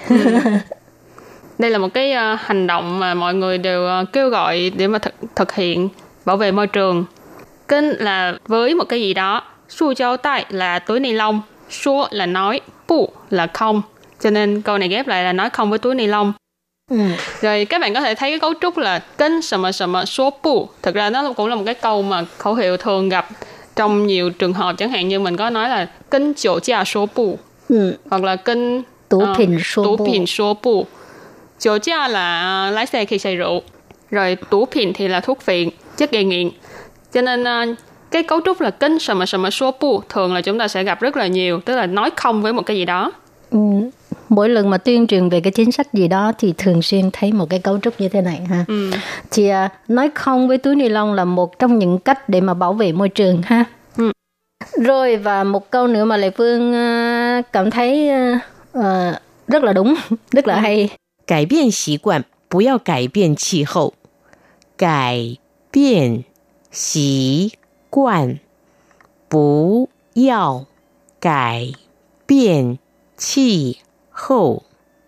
[1.58, 4.88] Đây là một cái ờ, hành động mà mọi người đều ờ, kêu gọi để
[4.88, 5.90] mà thực, thực hiện
[6.26, 7.06] bảo vệ môi trường.
[7.68, 9.44] Kênh là với một cái gì đó.
[9.70, 11.42] Su giao tay là túi ni lông.
[11.70, 12.60] Số là nói.
[12.88, 13.82] Bu là không.
[14.20, 16.34] Cho nên câu này ghép lại là nói không với túi ni lông.
[16.92, 16.98] ừ.
[17.42, 20.70] Rồi các bạn có thể thấy cái cấu trúc là kênh sầm sầm số bu.
[20.82, 23.28] Thực ra nó cũng là một cái câu mà khẩu hiệu thường gặp
[23.78, 27.08] trong nhiều trường hợp chẳng hạn như mình có nói là kênh chỗ gia số
[27.70, 27.94] Ừ.
[28.10, 28.58] hoặc là kênh
[29.10, 30.06] Tủ ờ, phìn số bu.
[30.06, 30.86] phìn số bu.
[31.60, 33.62] Chỗ gia là ờ, lái xe khi say rượu.
[34.12, 36.50] Rồi tủ phìn thì là thuốc phiện, chất gây nghiện.
[37.14, 37.66] Cho nên ờ,
[38.12, 40.68] cái cấu trúc là kênh sầm mà sầm mà số bu thường là chúng ta
[40.68, 43.12] sẽ gặp rất là nhiều, tức là nói không với một cái gì đó.
[43.52, 43.58] Ừ
[44.29, 47.33] Mỗi lần mà tuyên truyền về cái chính sách gì đó thì thường xuyên thấy
[47.33, 48.65] một cái cấu trúc như thế này ha.
[48.69, 48.91] Ừ.
[49.31, 52.55] Thì à, nói không với túi ni lông là một trong những cách để mà
[52.55, 53.65] bảo vệ môi trường ha.
[53.97, 54.13] Ừ.
[54.77, 58.41] Rồi và một câu nữa mà Lệ Phương à, cảm thấy à,
[58.73, 59.95] à, rất là đúng,
[60.31, 60.91] rất là hay.
[61.27, 63.95] 改变习惯，不要改变气候。
[64.77, 65.39] 改
[65.71, 66.25] 变
[66.71, 67.53] 习
[67.91, 68.39] 惯，
[69.29, 70.67] 不要
[71.21, 71.73] 改
[72.27, 72.79] 变
[73.17, 73.86] 气候。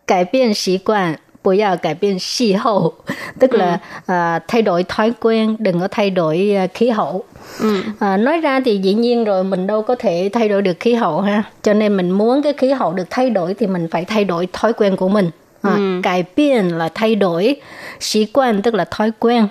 [0.07, 2.95] Cải biên sĩ quan, 不要改变气候,
[3.39, 7.25] tức là à, thay đổi thói quen, đừng có thay đổi à, khí hậu.
[7.61, 7.83] Ừ.
[7.99, 10.95] À, nói ra thì dĩ nhiên rồi mình đâu có thể thay đổi được khí
[10.95, 14.05] hậu ha cho nên mình muốn cái khí hậu được thay đổi thì mình phải
[14.05, 15.31] thay đổi thói quen của mình
[15.63, 16.01] à, Ừ.
[16.03, 17.57] cải biên là thay đổi
[18.01, 19.49] sĩ quan tức là thói quen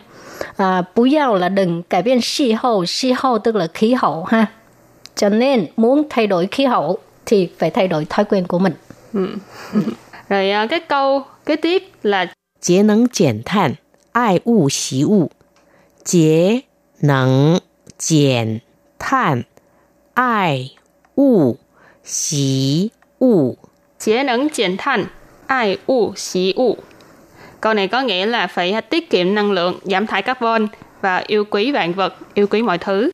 [0.57, 4.23] à, bú yào là đừng cải biên khí hậu khí hậu tức là khí hậu
[4.23, 4.45] ha
[5.15, 8.73] cho nên muốn thay đổi khí hậu thì phải thay đổi thói quen của mình
[10.28, 12.26] Rồi ờ, cái câu kế tiếp là
[12.60, 13.74] Chế năng giảm than,
[14.12, 15.30] ai vụ xí vụ.
[16.04, 16.60] Chế
[17.00, 17.58] năng
[17.98, 18.58] giảm
[18.98, 19.42] than,
[20.14, 20.76] ai
[21.16, 21.56] vụ
[22.04, 22.88] xí
[23.20, 23.56] vụ.
[23.98, 25.06] Chế năng giảm than,
[25.46, 26.76] ai vụ xí vụ.
[27.60, 30.66] Câu này có nghĩa là phải tiết kiệm năng lượng, giảm thải carbon
[31.00, 33.10] và yêu quý vạn vật, yêu quý mọi thứ.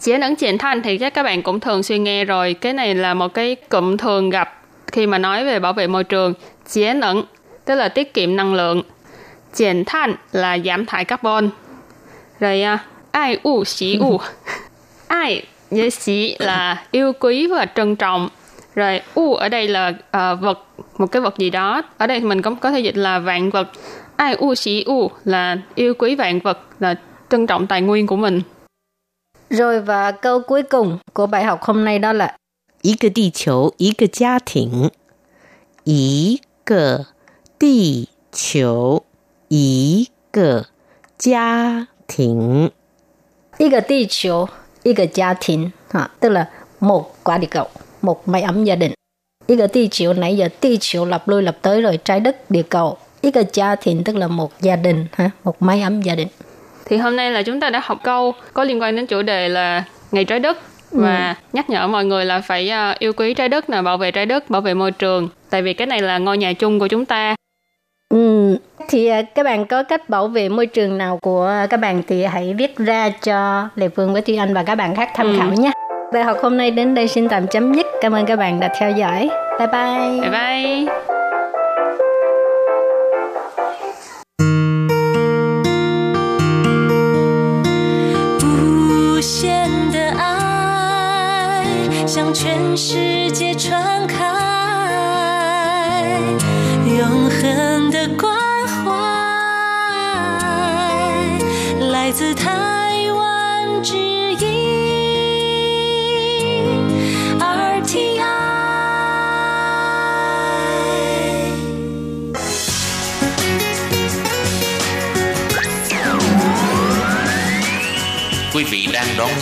[0.00, 2.54] Chế năng triển thanh thì chắc các bạn cũng thường xuyên nghe rồi.
[2.54, 4.57] Cái này là một cái cụm thường gặp
[4.92, 6.34] khi mà nói về bảo vệ môi trường.
[6.72, 7.22] Chế nắng
[7.64, 8.82] tức là tiết kiệm năng lượng.
[9.52, 11.50] 减碳 là giảm thải carbon.
[12.40, 12.78] Rồi à,
[13.10, 14.20] ai u xí u.
[15.08, 18.28] ai với xí là yêu quý và trân trọng.
[18.74, 20.66] Rồi u ở đây là ờ, vật,
[20.98, 21.82] một cái vật gì đó.
[21.98, 23.68] Ở đây mình cũng có thể dịch là vạn vật.
[24.16, 26.94] Ai u xí u là yêu quý vạn vật, là
[27.30, 28.40] trân trọng tài nguyên của mình.
[29.50, 32.36] rồi và câu cuối cùng của bài học hôm nay đó là
[32.87, 34.91] 一个地球，一个家庭，
[35.85, 37.07] 一个
[37.57, 39.05] 地球，
[39.47, 40.65] 一 个
[41.17, 42.71] 家庭，
[43.57, 44.49] 一个地球，
[44.83, 47.67] 一个家庭啊tức là một quả địa cầu
[48.01, 48.91] một mái ấm gia đình
[49.47, 52.51] một cái địa chiều nãy giờ địa chiều lặp lui lặp tới rồi trái đất
[52.51, 56.01] địa cầu một cái gia đình tức là một gia đình ha một mái ấm
[56.01, 56.27] gia đình
[56.85, 59.49] thì hôm nay là chúng ta đã học câu có liên quan đến chủ đề
[59.49, 60.57] là ngày trái đất
[60.90, 61.34] và ừ.
[61.52, 64.26] nhắc nhở mọi người là phải uh, yêu quý trái đất là bảo vệ trái
[64.26, 65.28] đất bảo vệ môi trường.
[65.50, 67.34] Tại vì cái này là ngôi nhà chung của chúng ta.
[68.14, 68.56] Ừ.
[68.88, 72.24] thì uh, các bạn có cách bảo vệ môi trường nào của các bạn thì
[72.24, 75.38] hãy viết ra cho lệ phương với thùy anh và các bạn khác tham ừ.
[75.38, 75.70] khảo nhé.
[76.12, 77.86] Bài học hôm nay đến đây xin tạm chấm dứt.
[78.00, 79.28] Cảm ơn các bạn đã theo dõi.
[79.58, 80.20] Bye bye.
[80.20, 81.17] Bye bye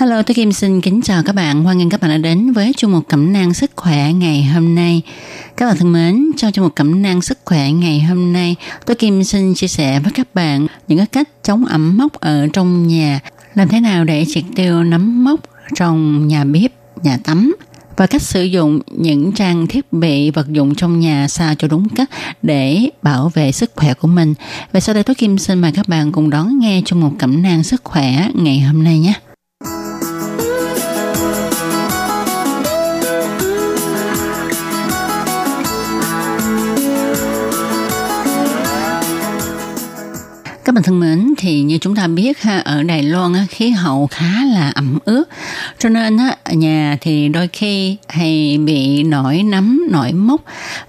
[0.00, 1.64] Hello, tôi Kim xin kính chào các bạn.
[1.64, 4.74] Hoan nghênh các bạn đã đến với chương mục cẩm nang sức khỏe ngày hôm
[4.74, 5.02] nay.
[5.56, 8.56] Các bạn thân mến, trong chương mục cẩm nang sức khỏe ngày hôm nay,
[8.86, 12.46] tôi Kim xin chia sẻ với các bạn những cái cách chống ẩm mốc ở
[12.52, 13.20] trong nhà,
[13.54, 15.40] làm thế nào để triệt tiêu nấm mốc
[15.74, 17.56] trong nhà bếp, nhà tắm
[17.96, 21.88] và cách sử dụng những trang thiết bị vật dụng trong nhà sao cho đúng
[21.88, 22.10] cách
[22.42, 24.34] để bảo vệ sức khỏe của mình.
[24.72, 27.42] Và sau đây tôi Kim xin mời các bạn cùng đón nghe trong một cẩm
[27.42, 29.14] nang sức khỏe ngày hôm nay nhé.
[40.66, 44.06] Các bạn thân mến, thì như chúng ta biết ha, ở Đài Loan khí hậu
[44.06, 45.24] khá là ẩm ướt,
[45.78, 50.40] cho nên á, nhà thì đôi khi hay bị nổi nấm, nổi mốc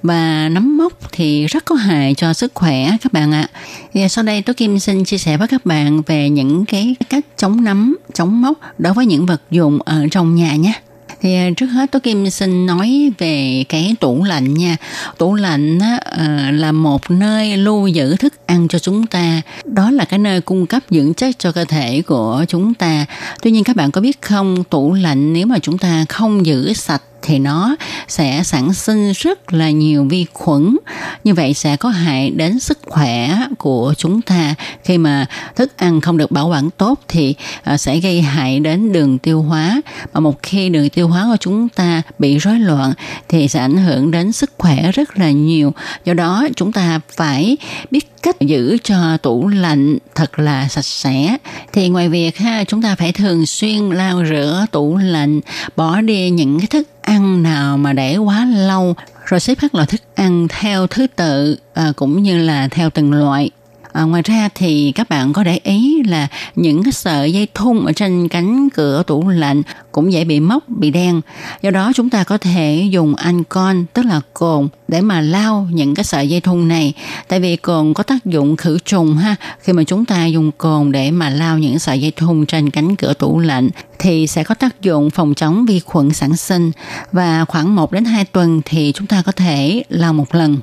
[0.03, 3.47] và nấm mốc thì rất có hại cho sức khỏe các bạn ạ.
[3.93, 7.25] và sau đây tôi Kim xin chia sẻ với các bạn về những cái cách
[7.37, 10.73] chống nấm, chống mốc đối với những vật dụng ở trong nhà nhé.
[11.21, 14.77] Thì à, trước hết tôi Kim xin nói về cái tủ lạnh nha.
[15.17, 19.41] Tủ lạnh á, ờ, là một nơi lưu giữ thức ăn cho chúng ta.
[19.65, 23.05] Đó là cái nơi cung cấp dưỡng chất cho cơ thể của chúng ta.
[23.41, 26.73] Tuy nhiên các bạn có biết không, tủ lạnh nếu mà chúng ta không giữ
[26.73, 27.75] sạch thì nó
[28.07, 30.77] sẽ sản sinh rất là nhiều vi khuẩn.
[31.23, 34.55] Như vậy sẽ có hại đến sức khỏe của chúng ta.
[34.83, 35.25] Khi mà
[35.55, 39.41] thức ăn không được bảo quản tốt thì ờ, sẽ gây hại đến đường tiêu
[39.41, 39.81] hóa.
[40.13, 42.93] Và một khi đường tiêu hóa của chúng ta bị rối loạn
[43.29, 45.73] thì sẽ ảnh hưởng đến sức khỏe rất là nhiều.
[46.05, 47.57] Do đó, chúng ta phải
[47.91, 51.37] biết cách giữ cho tủ lạnh thật là sạch sẽ.
[51.73, 55.41] Thì ngoài việc ha, chúng ta phải thường xuyên lau rửa tủ lạnh,
[55.75, 59.87] bỏ đi những cái thức ăn nào mà để quá lâu rồi xếp các loại
[59.87, 63.51] thức ăn theo thứ tự à, cũng như là theo từng loại
[63.97, 67.85] À, ngoài ra thì các bạn có để ý là những cái sợi dây thun
[67.85, 71.21] ở trên cánh cửa tủ lạnh cũng dễ bị mốc, bị đen.
[71.61, 75.95] Do đó chúng ta có thể dùng ancon tức là cồn để mà lau những
[75.95, 76.93] cái sợi dây thun này.
[77.27, 79.35] Tại vì cồn có tác dụng khử trùng ha.
[79.59, 82.95] Khi mà chúng ta dùng cồn để mà lau những sợi dây thun trên cánh
[82.95, 83.69] cửa tủ lạnh
[83.99, 86.71] thì sẽ có tác dụng phòng chống vi khuẩn sản sinh
[87.11, 90.57] và khoảng 1 đến 2 tuần thì chúng ta có thể lau một lần.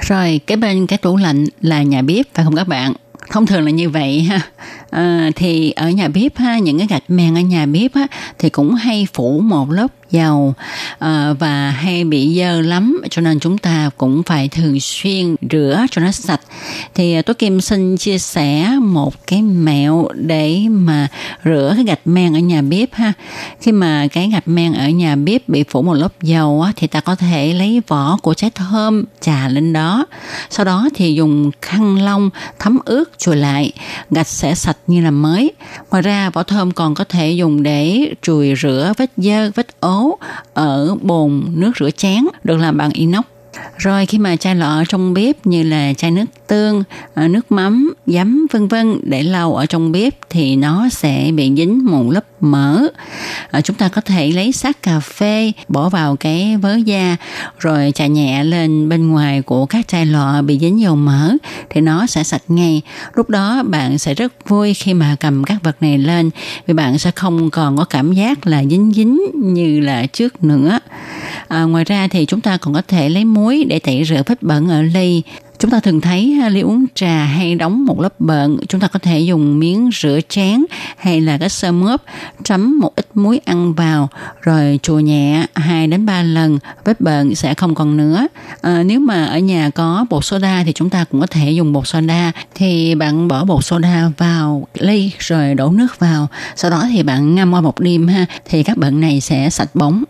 [0.00, 2.92] Rồi cái bên cái tủ lạnh là nhà bếp phải không các bạn?
[3.30, 4.40] Thông thường là như vậy ha.
[4.90, 8.06] À, thì ở nhà bếp ha, những cái gạch men ở nhà bếp á,
[8.38, 10.54] thì cũng hay phủ một lớp dầu
[10.98, 15.36] à, ờ, và hay bị dơ lắm cho nên chúng ta cũng phải thường xuyên
[15.50, 16.40] rửa cho nó sạch.
[16.94, 21.08] Thì ờ, tôi kim xin chia sẻ một cái mẹo để mà
[21.44, 23.12] rửa cái gạch men ở nhà bếp ha.
[23.60, 26.86] Khi mà cái gạch men ở nhà bếp bị phủ một lớp dầu á, thì
[26.86, 30.06] ta có thể lấy vỏ của trái thơm trà lên đó.
[30.50, 33.72] Sau đó thì dùng khăn lông thấm ướt chùi lại
[34.10, 35.52] gạch sẽ sạch như là mới.
[35.90, 40.01] Ngoài ra vỏ thơm còn có thể dùng để chùi rửa vết dơ vết ố
[40.54, 43.24] ở bồn nước rửa chén được làm bằng inox.
[43.76, 46.82] Rồi khi mà chai lọ ở trong bếp như là chai nước tương,
[47.14, 51.52] à, nước mắm, giấm vân vân để lâu ở trong bếp thì nó sẽ bị
[51.56, 52.82] dính một lớp mỡ.
[53.50, 57.16] À, chúng ta có thể lấy sát cà phê bỏ vào cái vớ da
[57.58, 61.32] rồi chà nhẹ lên bên ngoài của các chai lọ bị dính dầu mỡ
[61.70, 62.82] thì nó sẽ sạch ngay.
[63.14, 66.30] Lúc đó bạn sẽ rất vui khi mà cầm các vật này lên
[66.66, 70.78] vì bạn sẽ không còn có cảm giác là dính dính như là trước nữa.
[71.48, 74.42] À, ngoài ra thì chúng ta còn có thể lấy muối để tẩy rửa vết
[74.42, 75.22] bẩn ở ly
[75.62, 78.98] chúng ta thường thấy ly uống trà hay đóng một lớp bợn chúng ta có
[78.98, 80.64] thể dùng miếng rửa chén
[80.96, 82.02] hay là cái sơ mướp
[82.44, 84.08] chấm một ít muối ăn vào
[84.40, 88.26] rồi chùa nhẹ 2 đến 3 lần vết bợn sẽ không còn nữa.
[88.60, 91.72] À, nếu mà ở nhà có bột soda thì chúng ta cũng có thể dùng
[91.72, 92.32] bột soda.
[92.54, 97.34] Thì bạn bỏ bột soda vào ly rồi đổ nước vào sau đó thì bạn
[97.34, 100.04] ngâm qua một đêm ha thì các bợn này sẽ sạch bóng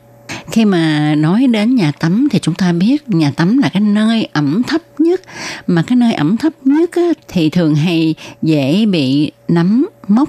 [0.51, 4.29] khi mà nói đến nhà tắm thì chúng ta biết nhà tắm là cái nơi
[4.33, 5.21] ẩm thấp nhất.
[5.67, 10.29] Mà cái nơi ẩm thấp nhất á, thì thường hay dễ bị nấm mốc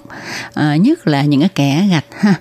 [0.54, 2.34] à, nhất là những cái kẻ gạch ha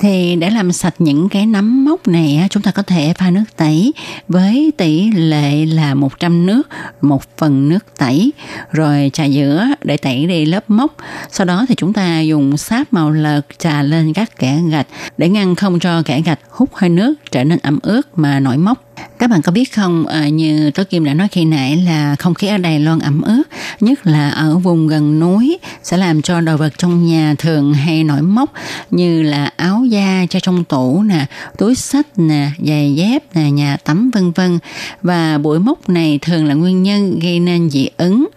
[0.00, 3.44] thì để làm sạch những cái nấm mốc này chúng ta có thể pha nước
[3.56, 3.92] tẩy
[4.28, 6.68] với tỷ lệ là 100 nước,
[7.00, 8.32] một phần nước tẩy,
[8.72, 10.96] rồi trà giữa để tẩy đi lớp mốc.
[11.30, 14.86] Sau đó thì chúng ta dùng sáp màu lợt trà lên các kẽ gạch
[15.16, 18.56] để ngăn không cho kẽ gạch hút hơi nước trở nên ẩm ướt mà nổi
[18.56, 18.89] mốc.
[19.18, 22.34] Các bạn có biết không, à, như Tố Kim đã nói khi nãy là không
[22.34, 23.42] khí ở Đài Loan ẩm ướt,
[23.80, 28.04] nhất là ở vùng gần núi sẽ làm cho đồ vật trong nhà thường hay
[28.04, 28.52] nổi mốc
[28.90, 31.26] như là áo da cho trong tủ nè,
[31.58, 34.58] túi sách nè, giày dép nè, nhà tắm vân vân.
[35.02, 38.28] Và bụi mốc này thường là nguyên nhân gây nên dị ứng.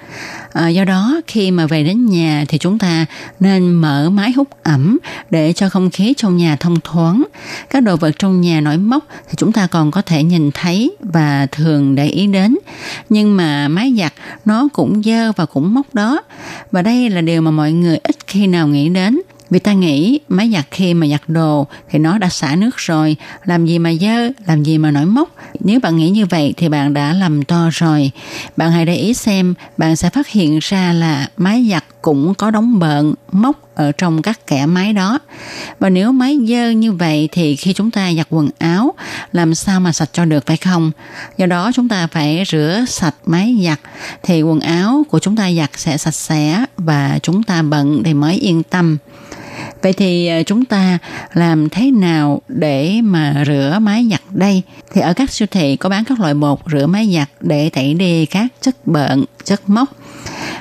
[0.53, 3.05] À, do đó khi mà về đến nhà thì chúng ta
[3.39, 4.97] nên mở máy hút ẩm
[5.29, 7.23] để cho không khí trong nhà thông thoáng.
[7.69, 10.95] Các đồ vật trong nhà nổi mốc thì chúng ta còn có thể nhìn thấy
[10.99, 12.57] và thường để ý đến.
[13.09, 14.13] Nhưng mà máy giặt
[14.45, 16.21] nó cũng dơ và cũng mốc đó.
[16.71, 19.19] Và đây là điều mà mọi người ít khi nào nghĩ đến.
[19.53, 23.15] Vì ta nghĩ máy giặt khi mà giặt đồ thì nó đã xả nước rồi,
[23.45, 25.29] làm gì mà dơ, làm gì mà nổi mốc.
[25.59, 28.11] Nếu bạn nghĩ như vậy thì bạn đã lầm to rồi.
[28.57, 32.51] Bạn hãy để ý xem, bạn sẽ phát hiện ra là máy giặt cũng có
[32.51, 35.19] đóng bợn, mốc ở trong các kẽ máy đó.
[35.79, 38.93] Và nếu máy dơ như vậy thì khi chúng ta giặt quần áo,
[39.31, 40.91] làm sao mà sạch cho được phải không?
[41.37, 43.79] Do đó chúng ta phải rửa sạch máy giặt
[44.23, 48.13] thì quần áo của chúng ta giặt sẽ sạch sẽ và chúng ta bận thì
[48.13, 48.97] mới yên tâm.
[49.81, 50.97] Vậy thì ờ, chúng ta
[51.33, 54.61] làm thế nào để mà rửa máy giặt đây?
[54.93, 57.93] Thì ở các siêu thị có bán các loại bột rửa máy giặt để tẩy
[57.93, 59.89] đi các chất bợn, chất mốc.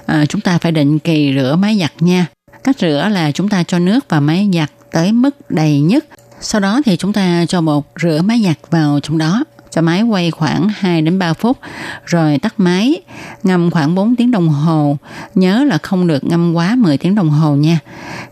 [0.07, 2.26] À, ờ, chúng ta phải định kỳ rửa máy giặt nha.
[2.64, 6.05] Cách rửa là chúng ta cho nước vào máy giặt tới mức đầy nhất.
[6.40, 10.03] Sau đó thì chúng ta cho bột rửa máy giặt vào trong đó cho máy
[10.03, 11.59] quay khoảng 2 đến 3 phút
[12.05, 13.01] rồi tắt máy,
[13.43, 14.97] ngâm khoảng 4 tiếng đồng hồ.
[15.35, 17.79] Nhớ là không được ngâm quá 10 tiếng đồng hồ nha.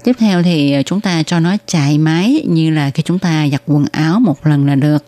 [0.05, 3.63] Tiếp theo thì chúng ta cho nó chạy máy như là khi chúng ta giặt
[3.67, 5.05] quần áo một lần là được.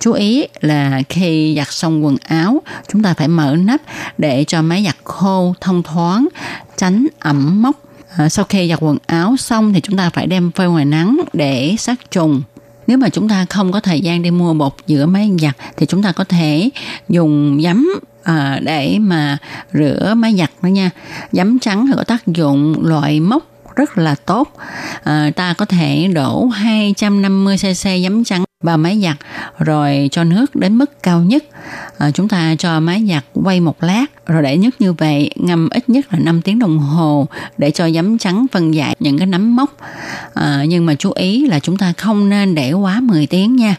[0.00, 2.62] Chú ý là khi giặt xong quần áo,
[2.92, 3.80] chúng ta phải mở nắp
[4.18, 6.28] để cho máy giặt khô thông thoáng,
[6.76, 7.76] tránh ẩm mốc.
[8.16, 11.20] À, sau khi giặt quần áo xong thì chúng ta phải đem phơi ngoài nắng
[11.32, 12.42] để sát trùng
[12.86, 15.86] nếu mà chúng ta không có thời gian đi mua bột rửa máy giặt thì
[15.86, 16.70] chúng ta có thể
[17.08, 17.88] dùng giấm
[18.24, 19.38] à, để mà
[19.72, 20.90] rửa máy giặt đó nha.
[21.32, 24.56] Giấm trắng thì có tác dụng loại mốc rất là tốt.
[25.02, 29.16] À, ta có thể đổ 250cc giấm trắng vào máy giặt
[29.58, 31.44] rồi cho nước đến mức cao nhất.
[31.98, 35.68] Ờ, chúng ta cho máy giặt quay một lát rồi để nước như vậy ngâm
[35.70, 37.26] ít nhất là 5 tiếng đồng hồ
[37.58, 39.76] để cho giấm trắng phân giải những cái nấm mốc.
[40.34, 43.76] À, nhưng mà chú ý là chúng ta không nên để quá 10 tiếng nha.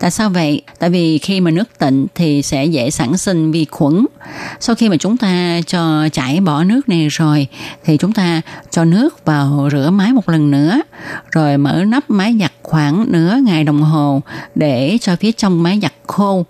[0.00, 0.62] Tại sao vậy?
[0.78, 4.06] Tại vì khi mà nước tịnh thì sẽ dễ sản sinh vi khuẩn.
[4.60, 7.46] Sau khi mà chúng ta cho chảy bỏ nước này rồi
[7.84, 8.40] thì chúng ta
[8.70, 10.80] cho nước vào rửa máy một lần nữa
[11.32, 14.20] rồi mở nắp máy giặt khoảng nửa ngày đồng hồ
[14.54, 16.44] để cho phía trong máy giặt khô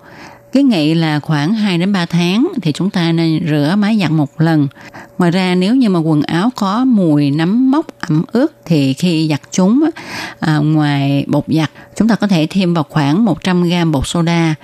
[0.56, 4.10] cái nghị là khoảng 2 đến 3 tháng thì chúng ta nên rửa máy giặt
[4.10, 4.68] một lần.
[5.18, 9.28] Ngoài ra nếu như mà quần áo có mùi nấm mốc ẩm ướt thì khi
[9.30, 9.84] giặt chúng
[10.40, 14.54] à, ngoài bột giặt chúng ta có thể thêm vào khoảng 100 g bột soda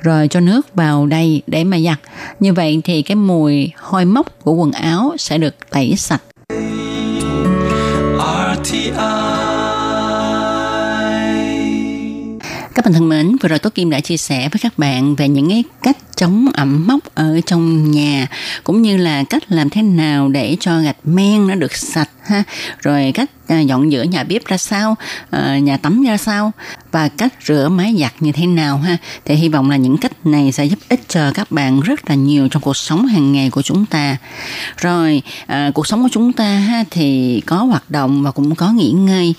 [0.00, 1.98] rồi cho nước vào đây để mà giặt.
[2.40, 6.22] Như vậy thì cái mùi hôi mốc của quần áo sẽ được tẩy sạch.
[8.62, 9.51] RTI
[12.74, 15.28] Các bạn thân mến, vừa rồi Tố Kim đã chia sẻ với các bạn về
[15.28, 18.26] những cái cách chống ẩm mốc ở trong nhà
[18.64, 22.42] cũng như là cách làm thế nào để cho gạch men nó được sạch ha,
[22.78, 24.96] rồi cách à, dọn rửa nhà bếp ra sao,
[25.30, 26.52] à, nhà tắm ra sao
[26.92, 28.96] và cách rửa máy giặt như thế nào ha.
[29.24, 32.14] Thì hy vọng là những cách này sẽ giúp ích cho các bạn rất là
[32.14, 34.16] nhiều trong cuộc sống hàng ngày của chúng ta.
[34.76, 38.72] Rồi à, cuộc sống của chúng ta ha thì có hoạt động và cũng có
[38.72, 39.34] nghỉ ngơi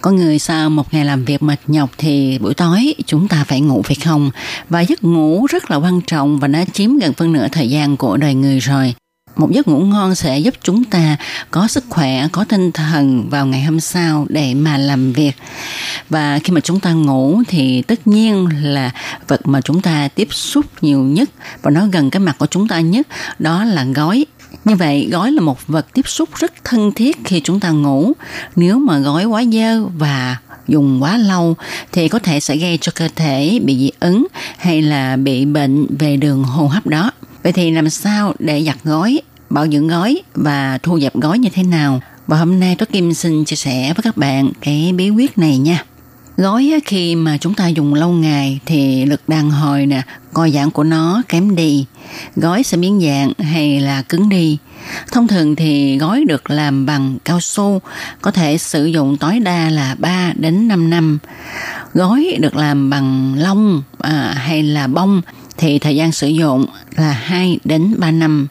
[0.00, 3.60] có người sau một ngày làm việc mệt nhọc thì buổi tối chúng ta phải
[3.60, 4.30] ngủ phải không?
[4.68, 7.96] Và giấc ngủ rất là quan trọng và nó chiếm gần phân nửa thời gian
[7.96, 8.94] của đời người rồi.
[9.36, 11.16] Một giấc ngủ ngon sẽ giúp chúng ta
[11.50, 15.32] có sức khỏe, có tinh thần vào ngày hôm sau để mà làm việc.
[16.08, 18.90] Và khi mà chúng ta ngủ thì tất nhiên là
[19.28, 21.30] vật mà chúng ta tiếp xúc nhiều nhất
[21.62, 23.06] và nó gần cái mặt của chúng ta nhất
[23.38, 24.26] đó là gói
[24.64, 28.12] như vậy, gói là một vật tiếp xúc rất thân thiết khi chúng ta ngủ.
[28.56, 30.36] Nếu mà gói quá dơ và
[30.68, 31.54] dùng quá lâu
[31.92, 34.26] thì có thể sẽ gây cho cơ thể bị dị ứng
[34.58, 37.10] hay là bị bệnh về đường hô hấp đó.
[37.42, 41.48] Vậy thì làm sao để giặt gói, bảo dưỡng gói và thu dẹp gói như
[41.52, 42.00] thế nào?
[42.26, 45.58] Và hôm nay tôi Kim xin chia sẻ với các bạn cái bí quyết này
[45.58, 45.84] nha.
[46.36, 50.02] Gói khi mà chúng ta dùng lâu ngày thì lực đàn hồi nè,
[50.32, 51.86] co giãn của nó kém đi.
[52.36, 54.58] Gói sẽ biến dạng hay là cứng đi.
[55.12, 57.80] Thông thường thì gói được làm bằng cao su,
[58.20, 61.18] có thể sử dụng tối đa là 3 đến 5 năm.
[61.94, 65.22] Gói được làm bằng lông à, hay là bông
[65.56, 66.66] thì thời gian sử dụng
[66.96, 68.46] là 2 đến 3 năm.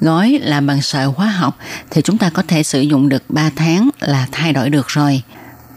[0.00, 1.58] Gói làm bằng sợi hóa học
[1.90, 5.22] thì chúng ta có thể sử dụng được 3 tháng là thay đổi được rồi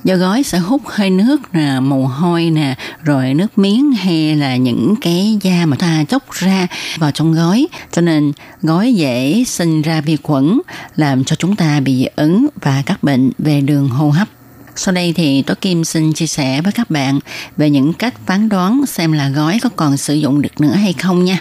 [0.08, 4.56] do gói sẽ hút hơi nước nè, mồ hôi nè, rồi nước miếng hay là
[4.56, 8.32] những cái da mà ta chốc ra vào trong gói cho nên
[8.62, 10.60] gói dễ sinh ra vi khuẩn,
[10.96, 14.28] làm cho chúng ta bị dị ứng và các bệnh về đường hô hấp
[14.76, 17.20] sau đây thì Tố Kim xin chia sẻ với các bạn
[17.58, 20.94] về những cách phán đoán xem là gói có còn sử dụng được nữa hay
[20.94, 21.40] không nha.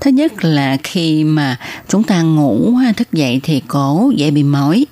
[0.00, 1.56] Thứ nhất là khi mà
[1.88, 4.86] chúng ta ngủ thức dậy thì cổ dễ bị mỏi.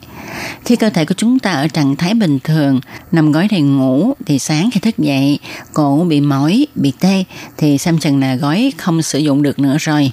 [0.65, 2.81] Khi cơ thể của chúng ta ở trạng thái bình thường,
[3.13, 5.39] nằm gói thì ngủ, thì sáng khi thức dậy,
[5.73, 7.25] cổ bị mỏi, bị tê,
[7.57, 10.11] thì xem chừng là gói không sử dụng được nữa rồi.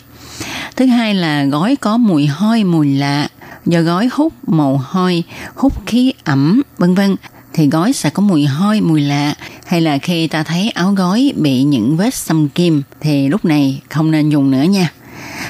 [0.75, 3.27] Thứ hai là gói có mùi hôi, mùi lạ,
[3.65, 5.23] do gói hút mồ hôi,
[5.55, 7.15] hút khí ẩm, vân vân
[7.53, 9.35] thì gói sẽ có mùi hôi, mùi lạ
[9.69, 13.81] hay là khi ta thấy áo gói bị những vết xăm kim thì lúc này
[13.89, 14.89] không nên dùng nữa nha.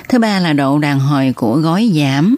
[0.10, 2.36] Thứ ba là độ đàn hồi của gói giảm.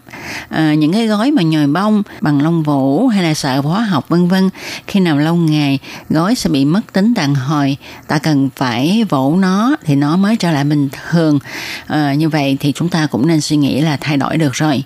[0.48, 4.08] À, những cái gói mà nhồi bông bằng lông vũ hay là sợ hóa học
[4.08, 4.50] vân vân
[4.86, 5.78] khi nào lâu ngày
[6.10, 7.76] gói sẽ bị mất tính đàn hồi.
[8.08, 11.38] Ta cần phải vỗ nó thì nó mới trở lại bình thường.
[11.86, 14.84] À, như vậy thì chúng ta cũng nên suy nghĩ là thay đổi được rồi.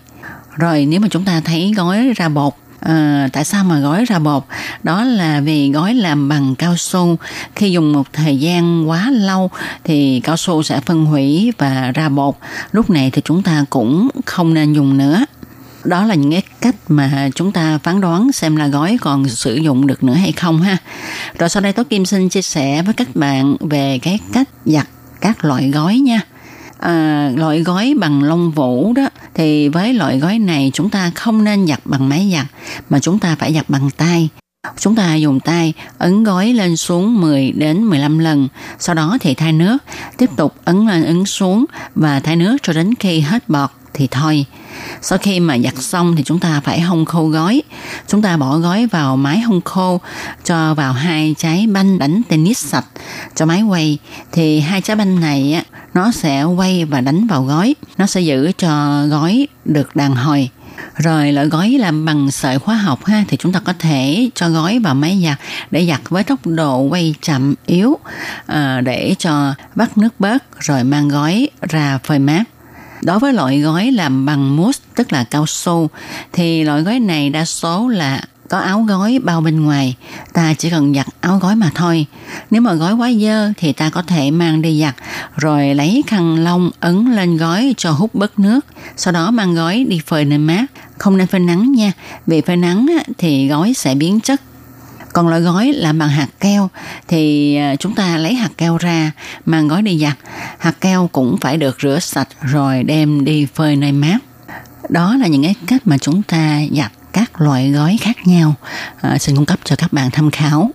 [0.57, 4.19] Rồi nếu mà chúng ta thấy gói ra bột À, tại sao mà gói ra
[4.19, 4.43] bột?
[4.83, 7.17] Đó là vì gói làm bằng cao su.
[7.55, 9.51] Khi dùng một thời gian quá lâu
[9.85, 12.35] thì cao su sẽ phân hủy và ra bột.
[12.73, 15.25] Lúc này thì chúng ta cũng không nên dùng nữa
[15.87, 19.55] đó là những cái cách mà chúng ta phán đoán xem là gói còn sử
[19.55, 20.77] dụng được nữa hay không ha.
[21.39, 24.87] Rồi sau đây Tố Kim xin chia sẻ với các bạn về cái cách giặt
[25.21, 26.21] các loại gói nha
[26.79, 31.45] à, loại gói bằng lông vũ đó thì với loại gói này chúng ta không
[31.45, 32.47] nên giặt bằng máy giặt
[32.91, 34.29] mà chúng ta phải giặt bằng tay.
[34.79, 38.49] Chúng ta dùng tay ấn gói lên xuống 10 đến 15 lần,
[38.79, 39.79] sau đó thì thay nước,
[40.17, 41.65] tiếp tục ấn lên ấn xuống
[41.95, 44.45] và thay nước cho đến khi hết bọt thì thôi.
[45.03, 47.63] Sau khi mà giặt xong thì chúng ta phải hong khô gói.
[48.09, 50.01] Chúng ta bỏ gói vào máy hong khô,
[50.45, 52.87] cho vào hai trái banh đánh tennis sạch
[53.35, 53.99] cho máy quay.
[54.33, 55.63] Thì hai trái banh này á,
[55.95, 57.75] nó sẽ quay và đánh vào gói.
[57.99, 60.51] Nó sẽ giữ cho gói được đàn hồi.
[60.97, 64.49] Rồi loại gói làm bằng sợi hóa học ha thì chúng ta có thể cho
[64.49, 65.39] gói vào máy giặt
[65.71, 67.99] để giặt với tốc độ quay chậm yếu
[68.47, 72.45] à, để cho bắt nước bớt rồi mang gói ra phơi mát.
[73.03, 75.91] Đối với loại gói làm bằng mousse tức là cao su
[76.33, 79.97] thì loại gói này đa số là có áo gói bao bên ngoài,
[80.33, 82.07] ta chỉ cần giặt áo gói mà thôi.
[82.51, 84.95] Nếu mà gói quá dơ thì ta có thể mang đi giặt,
[85.37, 88.61] rồi lấy khăn lông ấn lên gói cho hút bớt nước,
[88.97, 90.67] sau đó mang gói đi phơi nơi mát,
[90.99, 91.93] không nên phơi nắng nha,
[92.27, 92.87] vì phơi nắng
[93.19, 94.41] thì gói sẽ biến chất
[95.17, 96.71] còn loại gói làm bằng hạt keo
[97.09, 99.11] thì à, chúng ta lấy hạt keo ra
[99.47, 100.17] mang gói đi giặt.
[100.59, 104.19] Hạt keo cũng phải được rửa sạch rồi đem đi phơi nơi mát.
[104.89, 108.55] Đó là những cái cách mà chúng ta giặt các loại gói khác nhau.
[109.01, 110.71] À, xin cung cấp cho các bạn tham khảo.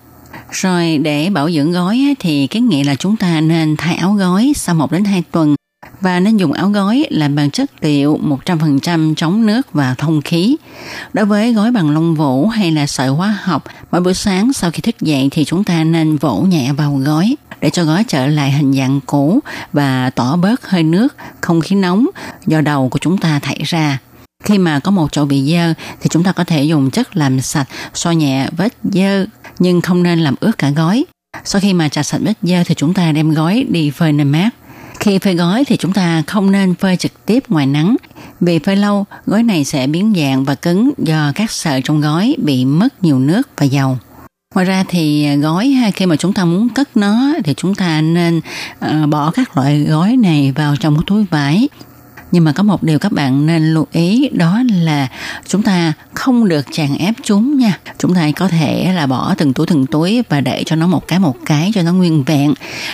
[0.51, 4.53] Rồi để bảo dưỡng gói thì cái nghĩa là chúng ta nên thay áo gói
[4.55, 5.55] sau 1 đến 2 tuần
[6.01, 10.57] và nên dùng áo gói làm bằng chất liệu 100% chống nước và thông khí.
[11.13, 14.71] Đối với gói bằng lông vũ hay là sợi hóa học, mỗi buổi sáng sau
[14.71, 18.27] khi thức dậy thì chúng ta nên vỗ nhẹ vào gói để cho gói trở
[18.27, 19.39] lại hình dạng cũ
[19.73, 22.07] và tỏ bớt hơi nước, không khí nóng
[22.47, 23.97] do đầu của chúng ta thải ra.
[24.43, 27.41] Khi mà có một chỗ bị dơ thì chúng ta có thể dùng chất làm
[27.41, 29.25] sạch, xoa nhẹ vết dơ
[29.59, 31.05] nhưng không nên làm ướt cả gói.
[31.43, 34.25] Sau khi mà trà sạch vết dơ thì chúng ta đem gói đi phơi nơi
[34.25, 34.49] mát.
[35.01, 37.95] Khi phơi gói thì chúng ta không nên phơi trực tiếp ngoài nắng
[38.39, 42.35] vì phơi lâu gói này sẽ biến dạng và cứng do các sợi trong gói
[42.39, 43.97] bị mất nhiều nước và dầu.
[44.55, 48.01] Ngoài ra thì à, gói khi mà chúng ta muốn cất nó thì chúng ta
[48.01, 48.41] nên
[48.85, 51.69] uh, bỏ các loại gói này vào trong cái túi vải
[52.31, 55.07] nhưng mà có một điều các bạn nên lưu ý đó là
[55.47, 57.79] chúng ta không được chèn ép chúng nha.
[57.99, 61.07] Chúng ta có thể là bỏ từng túi từng túi và để cho nó một
[61.07, 62.53] cái một cái cho nó nguyên vẹn.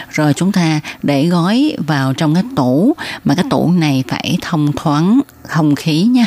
[0.10, 4.72] Rồi chúng ta để gói vào trong cái tủ mà cái tủ này phải thông
[4.76, 6.26] thoáng không khí nha.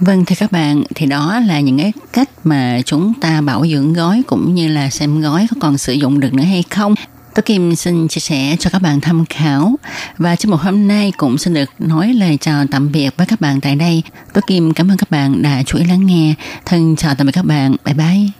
[0.00, 3.92] Vâng thưa các bạn, thì đó là những cái cách mà chúng ta bảo dưỡng
[3.92, 6.94] gói cũng như là xem gói có còn sử dụng được nữa hay không.
[7.40, 9.76] Tôi Kim xin chia sẻ cho các bạn tham khảo
[10.18, 13.40] và trong một hôm nay cũng xin được nói lời chào tạm biệt với các
[13.40, 14.02] bạn tại đây.
[14.32, 16.34] Tôi Kim cảm ơn các bạn đã chú ý lắng nghe.
[16.64, 17.76] Thân chào tạm biệt các bạn.
[17.84, 18.39] Bye bye.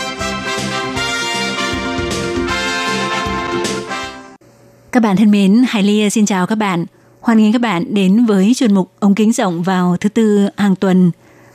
[4.91, 6.85] Các bạn thân mến, Hải Ly xin chào các bạn.
[7.21, 10.75] Hoan nghênh các bạn đến với chuyên mục ống kính rộng vào thứ tư hàng
[10.75, 11.11] tuần.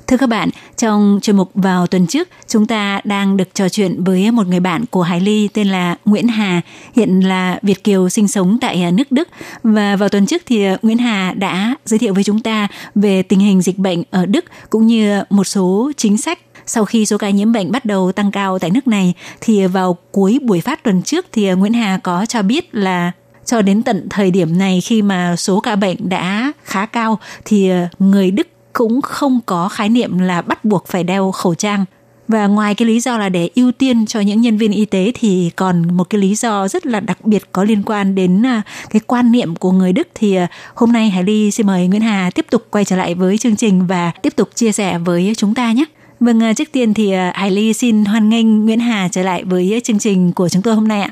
[0.07, 4.05] Thưa các bạn, trong chuyên mục vào tuần trước, chúng ta đang được trò chuyện
[4.05, 6.61] với một người bạn của Hải Ly tên là Nguyễn Hà,
[6.95, 9.29] hiện là Việt Kiều sinh sống tại à, nước Đức.
[9.63, 13.23] Và vào tuần trước thì à, Nguyễn Hà đã giới thiệu với chúng ta về
[13.23, 17.19] tình hình dịch bệnh ở Đức cũng như một số chính sách sau khi số
[17.19, 20.85] ca nhiễm bệnh bắt đầu tăng cao tại nước này thì vào cuối buổi phát
[20.85, 23.13] tuần trước thì à, Nguyễn Hà có cho biết là
[23.47, 27.69] cho đến tận thời điểm này khi mà số ca bệnh đã khá cao thì
[27.69, 31.85] ờ, người Đức cũng không có khái niệm là bắt buộc phải đeo khẩu trang
[32.29, 35.13] và ngoài cái lý do là để ưu tiên cho những nhân viên y tế
[35.15, 38.61] thì còn một cái lý do rất là đặc biệt có liên quan đến ờ,
[38.91, 42.01] cái quan niệm của người Đức thì ờ, hôm nay Hải Ly xin mời Nguyễn
[42.01, 45.33] Hà tiếp tục quay trở lại với chương trình và tiếp tục chia sẻ với
[45.37, 45.85] chúng ta nhé.
[46.21, 49.99] Vâng, trước tiên thì Hải Ly xin hoan nghênh Nguyễn Hà trở lại với chương
[49.99, 51.11] trình của chúng tôi hôm nay ạ.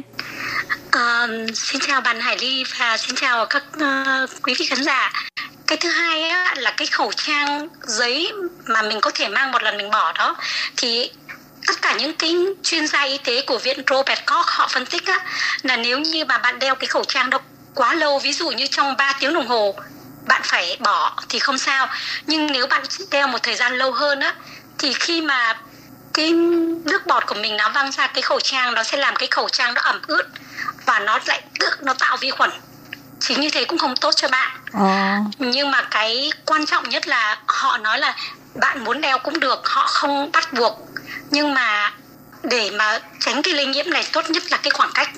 [0.96, 5.12] À, xin chào bạn Hải Ly và xin chào các uh, quý vị khán giả.
[5.66, 8.32] Cái thứ hai á, là cái khẩu trang giấy
[8.66, 10.36] mà mình có thể mang một lần mình bỏ đó
[10.76, 11.10] thì
[11.66, 15.06] tất cả những cái chuyên gia y tế của viện Robert Koch họ phân tích
[15.06, 15.24] á,
[15.62, 17.38] là nếu như mà bạn đeo cái khẩu trang đó
[17.74, 19.74] quá lâu ví dụ như trong 3 tiếng đồng hồ
[20.26, 21.88] bạn phải bỏ thì không sao
[22.26, 24.34] nhưng nếu bạn đeo một thời gian lâu hơn á
[24.78, 25.56] thì khi mà
[26.14, 26.32] cái
[26.84, 29.48] nước bọt của mình nó văng ra cái khẩu trang nó sẽ làm cái khẩu
[29.48, 30.22] trang nó ẩm ướt
[30.86, 32.50] và nó lại tự nó tạo vi khuẩn.
[33.20, 34.50] Chính như thế cũng không tốt cho bạn.
[34.72, 35.18] À.
[35.38, 38.16] nhưng mà cái quan trọng nhất là họ nói là
[38.54, 40.78] bạn muốn đeo cũng được họ không bắt buộc.
[41.30, 41.92] Nhưng mà
[42.42, 45.10] để mà tránh cái lây nhiễm này tốt nhất là cái khoảng cách.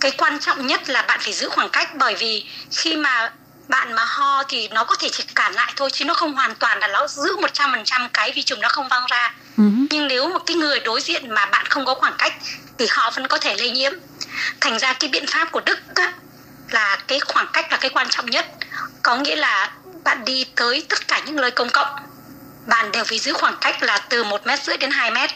[0.00, 3.32] Cái quan trọng nhất là bạn phải giữ khoảng cách bởi vì khi mà
[3.68, 6.54] bạn mà ho thì nó có thể chỉ cản lại thôi chứ nó không hoàn
[6.54, 9.34] toàn là nó giữ 100% cái vi trùng nó không văng ra.
[9.56, 9.86] Uh-huh.
[9.90, 12.34] nhưng nếu một cái người đối diện mà bạn không có khoảng cách
[12.78, 13.92] thì họ vẫn có thể lây nhiễm.
[14.60, 16.12] Thành ra cái biện pháp của đức á,
[16.70, 18.46] là cái khoảng cách là cái quan trọng nhất.
[19.02, 19.70] Có nghĩa là
[20.04, 22.02] bạn đi tới tất cả những nơi công cộng
[22.66, 25.30] bạn đều phải giữ khoảng cách là từ một mét rưỡi đến 2 mét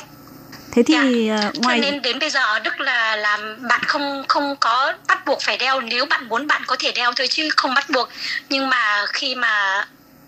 [0.77, 1.49] thế thì dạ.
[1.49, 5.27] uh, ngoài Cho nên đến bây giờ Đức là là bạn không không có bắt
[5.27, 5.81] buộc phải đeo.
[5.81, 8.09] Nếu bạn muốn bạn có thể đeo thôi chứ không bắt buộc.
[8.49, 9.85] Nhưng mà khi mà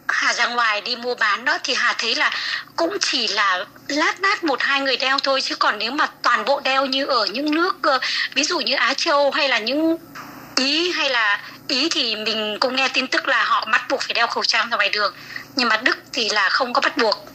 [0.09, 2.31] Hà ra ngoài đi mua bán đó thì Hà thấy là
[2.77, 5.41] cũng chỉ là lát lát một hai người đeo thôi.
[5.41, 8.03] Chứ còn nếu mà toàn bộ đeo như ở những nước uh,
[8.35, 9.97] ví dụ như Á Châu hay là những
[10.57, 14.15] Ý hay là Ý thì mình cũng nghe tin tức là họ bắt buộc phải
[14.15, 15.15] đeo khẩu trang ra ngoài đường.
[15.57, 17.29] Nhưng mà Đức thì là không có bắt buộc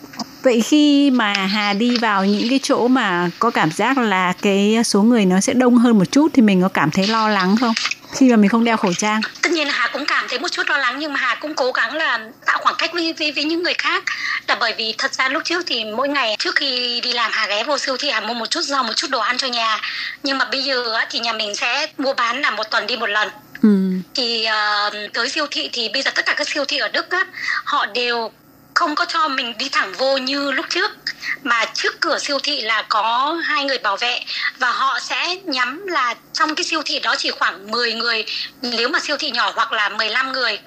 [0.43, 4.77] Vậy khi mà Hà đi vào những cái chỗ mà có cảm giác là cái
[4.85, 7.55] số người nó sẽ đông hơn một chút thì mình có cảm thấy lo lắng
[7.59, 7.73] không?
[8.13, 9.21] Khi mà mình không đeo khẩu trang.
[9.41, 11.53] tất nhiên là Hà cũng cảm thấy một chút lo lắng nhưng mà Hà cũng
[11.55, 14.03] cố gắng là tạo khoảng cách với, với, với những người khác
[14.47, 17.47] là bởi vì thật ra lúc trước thì mỗi ngày trước khi đi làm Hà
[17.47, 19.81] ghé vô siêu thị Hà mua một chút rau một chút đồ ăn cho nhà
[20.23, 23.07] nhưng mà bây giờ thì nhà mình sẽ mua bán là một tuần đi một
[23.09, 23.29] lần
[23.61, 23.69] Ừ.
[24.15, 27.09] thì uh, tới siêu thị thì bây giờ tất cả các siêu thị ở Đức
[27.11, 27.25] á,
[27.65, 28.31] họ đều
[28.73, 30.91] không có cho mình đi thẳng vô như lúc trước.
[31.43, 34.19] Mà trước cửa siêu thị là có hai người bảo vệ
[34.59, 38.25] và họ sẽ nhắm là trong cái siêu thị đó chỉ khoảng 10 người
[38.61, 40.59] nếu mà siêu thị nhỏ hoặc là 15 người.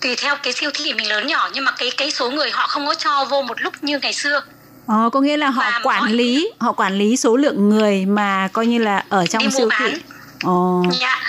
[0.00, 2.66] Tùy theo cái siêu thị mình lớn nhỏ nhưng mà cái cái số người họ
[2.66, 4.40] không có cho vô một lúc như ngày xưa.
[4.86, 8.06] Ờ, có nghĩa là họ Và quản mọi- lý, họ quản lý số lượng người
[8.06, 9.90] mà coi như là ở trong siêu bán.
[9.94, 10.00] thị.
[10.44, 10.82] Ồ.
[11.00, 11.20] Dạ.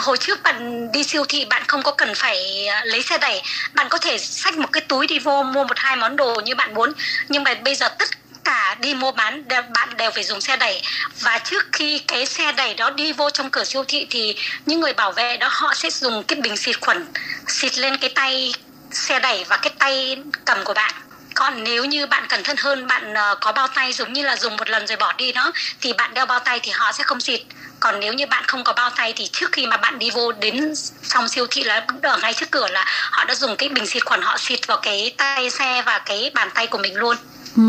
[0.00, 3.42] Hồi trước bạn đi siêu thị bạn không có cần phải ờ, lấy xe đẩy,
[3.74, 6.54] bạn có thể xách một cái túi đi vô mua một hai món đồ như
[6.54, 6.92] bạn muốn.
[7.28, 8.08] Nhưng mà bây giờ tất
[8.44, 9.44] cả đi mua bán
[9.74, 10.82] bạn đều phải dùng xe đẩy
[11.20, 14.36] và trước khi cái xe đẩy đó đi vô trong cửa siêu thị thì
[14.66, 17.06] những người bảo vệ đó họ sẽ dùng cái bình xịt khuẩn
[17.48, 18.52] xịt lên cái tay
[18.90, 20.94] xe đẩy và cái tay cầm của bạn
[21.34, 24.36] còn nếu như bạn cẩn thận hơn bạn ờ, có bao tay giống như là
[24.36, 27.04] dùng một lần rồi bỏ đi đó thì bạn đeo bao tay thì họ sẽ
[27.04, 27.40] không xịt
[27.80, 30.32] còn nếu như bạn không có bao tay thì trước khi mà bạn đi vô
[30.32, 30.74] đến
[31.08, 34.04] trong siêu thị là ở ngay trước cửa là họ đã dùng cái bình xịt
[34.04, 37.16] khuẩn họ xịt vào cái tay xe và cái bàn tay của mình luôn.
[37.56, 37.62] Ừ.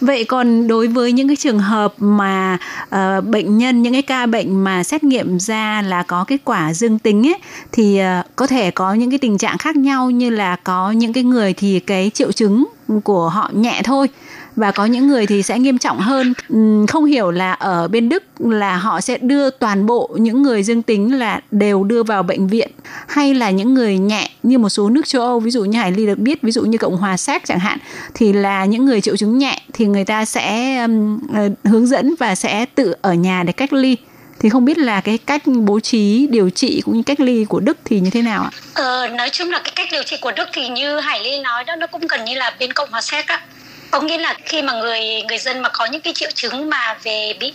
[0.00, 4.26] Vậy còn đối với những cái trường hợp mà uh, bệnh nhân những cái ca
[4.26, 7.38] bệnh mà xét nghiệm ra là có kết quả dương tính ấy
[7.72, 11.12] thì uh, có thể có những cái tình trạng khác nhau như là có những
[11.12, 12.66] cái người thì cái triệu chứng
[13.04, 14.08] của họ nhẹ thôi
[14.58, 16.34] và có những người thì sẽ nghiêm trọng hơn.
[16.88, 20.82] Không hiểu là ở bên Đức là họ sẽ đưa toàn bộ những người dương
[20.82, 22.68] tính là đều đưa vào bệnh viện
[23.08, 25.92] hay là những người nhẹ như một số nước châu Âu ví dụ như Hải
[25.92, 27.78] Ly được biết ví dụ như Cộng hòa Séc chẳng hạn
[28.14, 31.20] thì là những người triệu chứng nhẹ thì người ta sẽ um,
[31.64, 33.96] hướng dẫn và sẽ tự ở nhà để cách ly.
[34.40, 37.60] Thì không biết là cái cách bố trí điều trị cũng như cách ly của
[37.60, 38.50] Đức thì như thế nào ạ?
[38.74, 41.64] Ờ, nói chung là cái cách điều trị của Đức thì như Hải Ly nói
[41.64, 43.40] đó nó cũng gần như là bên Cộng hòa Séc á
[43.90, 46.96] có nghĩa là khi mà người người dân mà có những cái triệu chứng mà
[47.02, 47.54] về bị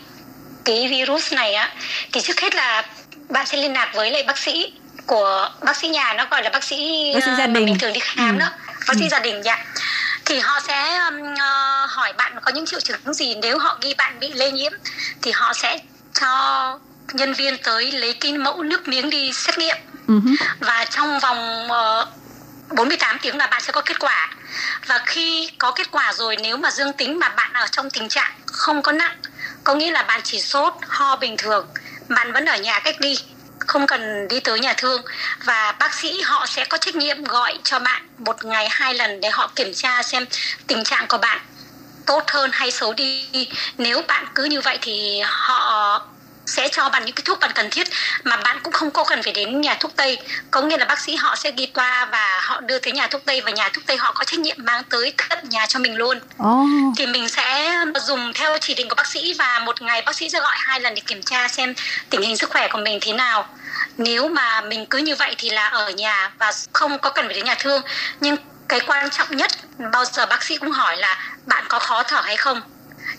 [0.65, 1.69] cái virus này á
[2.11, 2.83] thì trước hết là
[3.29, 4.73] bạn sẽ liên lạc với lại bác sĩ
[5.05, 7.65] của bác sĩ nhà nó gọi là bác sĩ, Bác sĩ gia ờ, đình.
[7.65, 8.39] mình thường đi khám Ừ.
[8.39, 8.49] đó
[8.87, 9.65] bác sĩ gia đình dạ
[10.25, 11.15] thì họ sẽ um,
[11.89, 14.71] hỏi bạn có những triệu chứng gì nếu họ nghi bạn bị lây nhiễm
[15.21, 15.77] thì họ sẽ
[16.21, 16.79] cho
[17.13, 19.77] nhân viên tới lấy cái mẫu nước miếng đi xét nghiệm
[20.07, 20.31] Ừ hứ.
[20.59, 22.05] và trong vòng ờ,
[22.69, 24.29] 48 tiếng là bạn sẽ có kết quả.
[24.87, 28.09] Và khi có kết quả rồi, nếu mà dương tính mà bạn ở trong tình
[28.09, 29.15] trạng không có nặng,
[29.63, 31.67] có nghĩa là bạn chỉ sốt, ho bình thường,
[32.09, 33.17] bạn vẫn ở nhà cách ly,
[33.59, 35.01] không cần đi tới nhà thương.
[35.45, 39.21] Và bác sĩ họ sẽ có trách nhiệm gọi cho bạn một ngày, hai lần
[39.21, 40.25] để họ kiểm tra xem
[40.67, 41.39] tình trạng của bạn
[42.05, 43.29] tốt hơn hay xấu đi.
[43.77, 46.01] Nếu bạn cứ như vậy thì họ
[46.45, 47.87] sẽ cho bạn những cái thuốc bạn cần thiết
[48.23, 50.17] mà bạn cũng không có cần phải đến nhà thuốc tây.
[50.51, 53.25] Có nghĩa là bác sĩ họ sẽ ghi toa và họ đưa tới nhà thuốc
[53.25, 55.95] tây và nhà thuốc tây họ có trách nhiệm mang tới tận nhà cho mình
[55.95, 56.19] luôn.
[56.37, 56.65] Ồ.
[56.97, 60.29] thì mình sẽ dùng theo chỉ định của bác sĩ và một ngày bác sĩ
[60.29, 61.73] sẽ gọi hai lần để kiểm tra xem
[62.09, 63.47] tình hình sức khỏe của mình thế nào.
[63.97, 67.33] Nếu mà mình cứ như vậy thì là ở nhà và không có cần phải
[67.35, 67.81] đến nhà thương.
[68.19, 68.35] Nhưng
[68.67, 69.51] cái quan trọng nhất
[69.91, 72.61] bao giờ bác sĩ cũng hỏi là bạn có khó thở hay không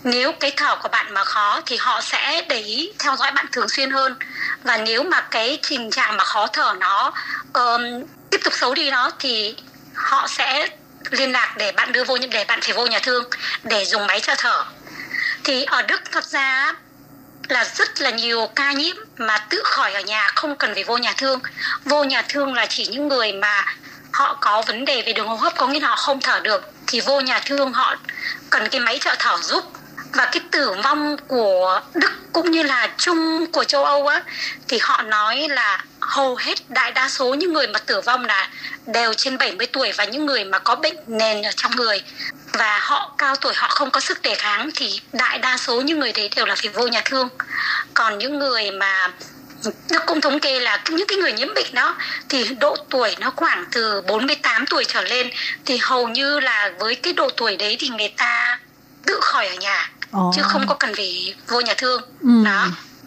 [0.05, 3.47] nếu cái thở của bạn mà khó thì họ sẽ để ý theo dõi bạn
[3.53, 4.15] thường xuyên hơn.
[4.63, 7.13] Và nếu mà cái tình trạng mà khó thở nó
[7.53, 7.83] um,
[8.31, 9.57] tiếp tục xấu đi nó thì
[9.95, 10.69] họ sẽ
[11.11, 13.25] liên lạc để bạn đưa vô để bạn phải vô nhà thương
[13.63, 14.65] để dùng máy trợ thở.
[15.45, 16.75] Thì ở Đức thật ra
[17.49, 20.97] là rất là nhiều ca nhiễm mà tự khỏi ở nhà không cần phải vô
[20.97, 21.41] nhà thương.
[21.85, 23.65] Vô nhà thương là chỉ những người mà
[24.13, 26.71] họ có vấn đề về đường hô hấp có nghĩa là họ không thở được.
[26.87, 27.97] Thì vô nhà thương họ
[28.51, 29.65] cần cái máy trợ thở giúp
[30.15, 34.23] và cái tử vong của Đức cũng như là chung của châu Âu á,
[34.69, 38.49] thì họ nói là hầu hết đại đa số những người mà tử vong là
[38.87, 42.03] đều trên 70 tuổi và những người mà có bệnh nền ở trong người.
[42.53, 46.01] Và họ cao tuổi, họ không có sức đề kháng thì đại đa số những
[46.01, 47.29] người đấy đều là phải vô nhà thương.
[47.95, 49.11] Còn những người mà
[49.91, 51.97] Đức cũng thống kê là những cái người nhiễm bệnh đó
[52.29, 55.31] thì độ tuổi nó khoảng từ 48 tuổi trở lên
[55.65, 58.59] thì hầu như là với cái độ tuổi đấy thì người ta
[59.07, 59.91] tự khỏi ở nhà.
[60.15, 60.33] Ồ.
[60.37, 62.45] chứ không có cần phải vô nhà thương Ừ.
[62.45, 62.67] đó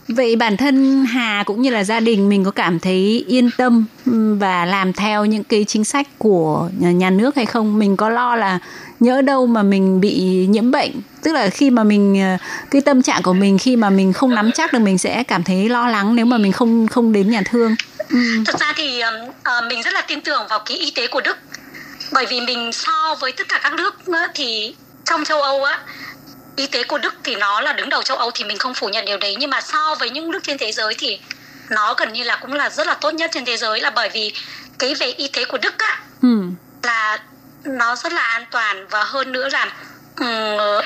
[0.09, 3.85] Vậy bản thân Hà cũng như là gia đình mình có cảm thấy yên tâm
[4.05, 7.79] ừm, và làm theo những cái chính sách của nhà, nhà nước hay không?
[7.79, 8.59] Mình có lo là
[8.99, 10.13] nhỡ đâu mà mình bị
[10.49, 10.91] nhiễm bệnh,
[11.23, 14.35] tức là khi mà mình ờ, cái tâm trạng của mình khi mà mình không
[14.35, 17.29] nắm chắc được mình sẽ cảm thấy lo lắng nếu mà mình không không đến
[17.29, 17.75] nhà thương.
[18.09, 18.17] Ừ.
[18.45, 18.99] Thật ra thì
[19.43, 21.37] ờ, mình rất là tin tưởng vào cái y tế của Đức
[22.11, 23.95] bởi vì mình so với tất cả các nước
[24.33, 25.79] thì trong châu Âu á
[26.57, 28.89] y tế của Đức thì nó là đứng đầu châu Âu thì mình không phủ
[28.89, 31.19] nhận điều đấy nhưng mà so với những nước trên thế giới thì
[31.69, 34.09] nó gần như là cũng là rất là tốt nhất trên thế giới là bởi
[34.09, 34.33] vì
[34.79, 36.41] cái về y tế của Đức á ừ.
[36.83, 37.19] là
[37.63, 39.73] nó rất là an toàn và hơn nữa là
[40.19, 40.85] um,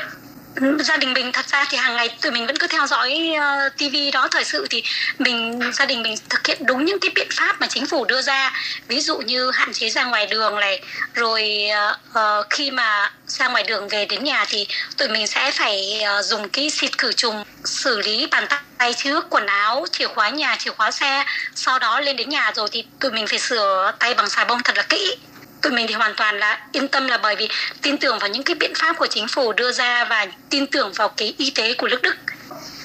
[0.80, 3.68] gia đình mình thật ra thì hàng ngày tụi mình vẫn cứ theo dõi ờ,
[3.68, 4.28] uh, TV đó.
[4.32, 4.84] Thời sự thì
[5.18, 8.22] mình gia đình mình thực hiện đúng những cái biện pháp mà chính phủ đưa
[8.22, 8.54] ra.
[8.88, 10.82] Ví dụ như hạn chế ra ngoài đường này
[11.14, 15.52] rồi uh, uh, khi mà ra ngoài đường về đến nhà thì tụi mình sẽ
[15.52, 18.46] phải uh, dùng cái xịt khử trùng xử lý bàn
[18.78, 21.26] tay trước quần áo chìa khóa nhà chìa khóa xe.
[21.56, 24.64] Sau đó lên đến nhà rồi thì tụi mình phải sửa tay bằng xà bông
[24.64, 25.18] thật là kỹ
[25.62, 27.50] tụi mình thì hoàn toàn là yên tâm là bởi vì
[27.82, 30.94] tin tưởng vào những cái biện pháp của chính phủ đưa ra và tin tưởng
[30.96, 32.16] vào cái y tế của nước Đức.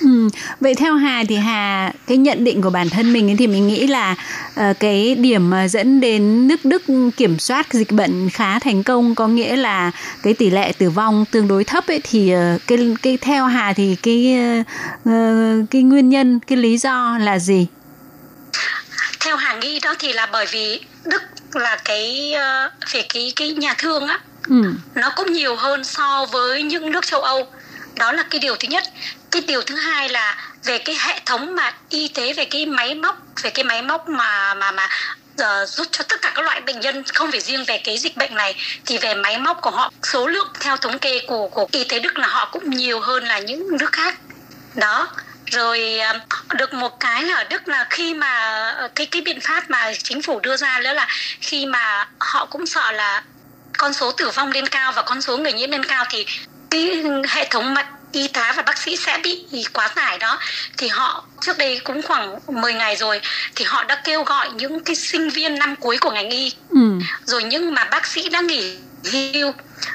[0.01, 0.29] Ừ,
[0.61, 3.87] vậy theo Hà thì Hà cái nhận định của bản thân mình thì mình nghĩ
[3.87, 4.14] là
[4.61, 6.83] uh, cái điểm mà dẫn đến nước Đức
[7.16, 9.91] kiểm soát dịch bệnh khá thành công có nghĩa là
[10.22, 13.72] cái tỷ lệ tử vong tương đối thấp ấy thì uh, cái cái theo Hà
[13.72, 14.39] thì cái
[15.09, 17.66] uh, cái nguyên nhân cái lý do là gì?
[19.27, 21.22] Theo Hà nghĩ đó thì là bởi vì Đức
[21.53, 24.55] là cái uh, về cái cái nhà thương á ừ.
[24.95, 27.53] nó cũng nhiều hơn so với những nước châu Âu.
[27.95, 28.85] Đó là cái điều thứ nhất.
[29.31, 32.95] Cái điều thứ hai là về cái hệ thống mà y tế về cái máy
[32.95, 34.89] móc về cái máy móc mà mà mà
[35.43, 38.16] uh, giúp cho tất cả các loại bệnh nhân không phải riêng về cái dịch
[38.16, 38.55] bệnh này
[38.87, 41.99] thì về máy móc của họ số lượng theo thống kê của của y tế
[41.99, 44.18] Đức là họ cũng nhiều hơn là những nước khác.
[44.74, 45.09] Đó
[45.47, 46.20] rồi à,
[46.55, 49.92] được một cái là ở Đức là khi mà ờ, cái cái biện pháp mà
[50.03, 51.07] chính phủ đưa ra nữa là
[51.40, 53.22] khi mà họ cũng sợ là
[53.78, 56.26] con số tử vong lên cao và con số người nhiễm lên cao thì
[56.70, 60.38] cái hệ thống mặt y tá và bác sĩ sẽ bị quá tải đó
[60.76, 63.20] thì họ trước đây cũng khoảng 10 ngày rồi
[63.55, 66.78] thì họ đã kêu gọi những cái sinh viên năm cuối của ngành y ừ.
[67.24, 68.76] rồi những mà bác sĩ đã nghỉ
[69.12, 69.53] hưu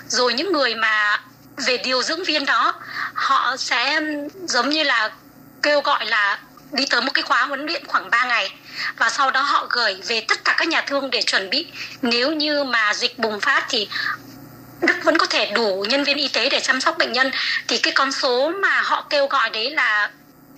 [0.08, 1.22] rồi những người mà
[1.66, 2.74] về điều dưỡng viên đó
[3.14, 4.02] họ sẽ
[4.47, 5.12] giống như là
[5.64, 6.39] kêu gọi là
[6.72, 8.53] đi tới một cái khóa huấn luyện khoảng 3 ngày.
[8.97, 11.68] Và sau đó họ gửi về tất cả các nhà thương để chuẩn bị.
[12.01, 13.88] Nếu như mà dịch bùng phát thì
[14.82, 17.32] Đức vẫn có thể đủ nhân viên y tế để chăm sóc bệnh nhân.
[17.68, 20.09] Thì cái con số mà họ kêu gọi đấy là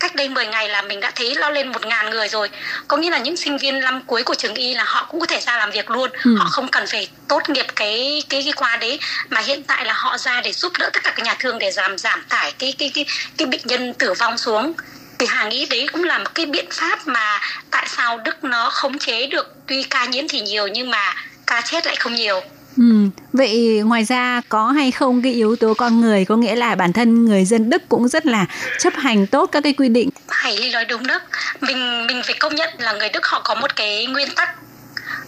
[0.03, 2.49] cách đây 10 ngày là mình đã thấy lo lên một ngàn người rồi.
[2.87, 5.25] Có nghĩa là những sinh viên năm cuối của trường y là họ cũng có
[5.25, 6.09] thể ra làm việc luôn.
[6.23, 6.35] Ừ.
[6.37, 8.99] họ không cần phải tốt nghiệp cái cái cái khoa đấy
[9.29, 11.71] mà hiện tại là họ ra để giúp đỡ tất cả các nhà thương để
[11.71, 13.05] giảm giảm tải cái cái cái
[13.37, 14.73] cái bệnh nhân tử vong xuống.
[15.19, 17.39] Thì hà nghĩ đấy cũng là một cái biện pháp mà
[17.71, 21.13] tại sao đức nó khống chế được tuy ca nhiễm thì nhiều nhưng mà
[21.47, 22.41] ca chết lại không nhiều
[22.77, 26.25] Ừ, vậy ngoài ra có hay không cái yếu tố con người?
[26.25, 28.45] Có nghĩa là bản thân người dân Đức cũng rất là
[28.79, 30.09] chấp hành tốt các cái quy định.
[30.27, 31.19] Hải Ly nói đúng đó.
[31.61, 34.49] Mình mình phải công nhận là người Đức họ có một cái nguyên tắc.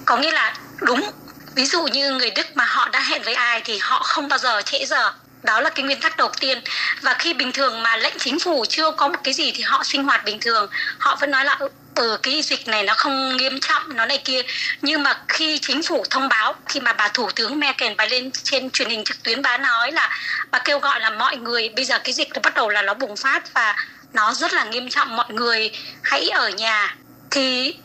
[0.06, 1.10] Có nghĩa là đúng.
[1.56, 4.40] Ví dụ như người Đức mà họ đã hẹn với ai thì họ không bao
[4.40, 5.12] giờ trễ giờ
[5.46, 6.60] đó là cái nguyên tắc đầu tiên.
[7.02, 9.84] Và khi bình thường mà lệnh chính phủ chưa có một cái gì thì họ
[9.84, 10.70] sinh hoạt bình thường.
[11.00, 14.22] Họ vẫn nói là ở ừ, cái dịch này nó không nghiêm trọng nó này
[14.26, 14.42] kia.
[14.82, 18.32] Nhưng mà khi chính phủ thông báo khi mà bà thủ tướng Merkel bà lên
[18.44, 20.10] trên truyền hình trực tuyến bà nói là
[20.52, 22.94] bà kêu gọi là mọi người bây giờ cái dịch nó bắt đầu là nó
[22.94, 23.76] bùng phát và
[24.14, 25.72] nó rất là nghiêm trọng mọi người
[26.04, 26.96] hãy ở nhà.
[27.32, 27.76] Thì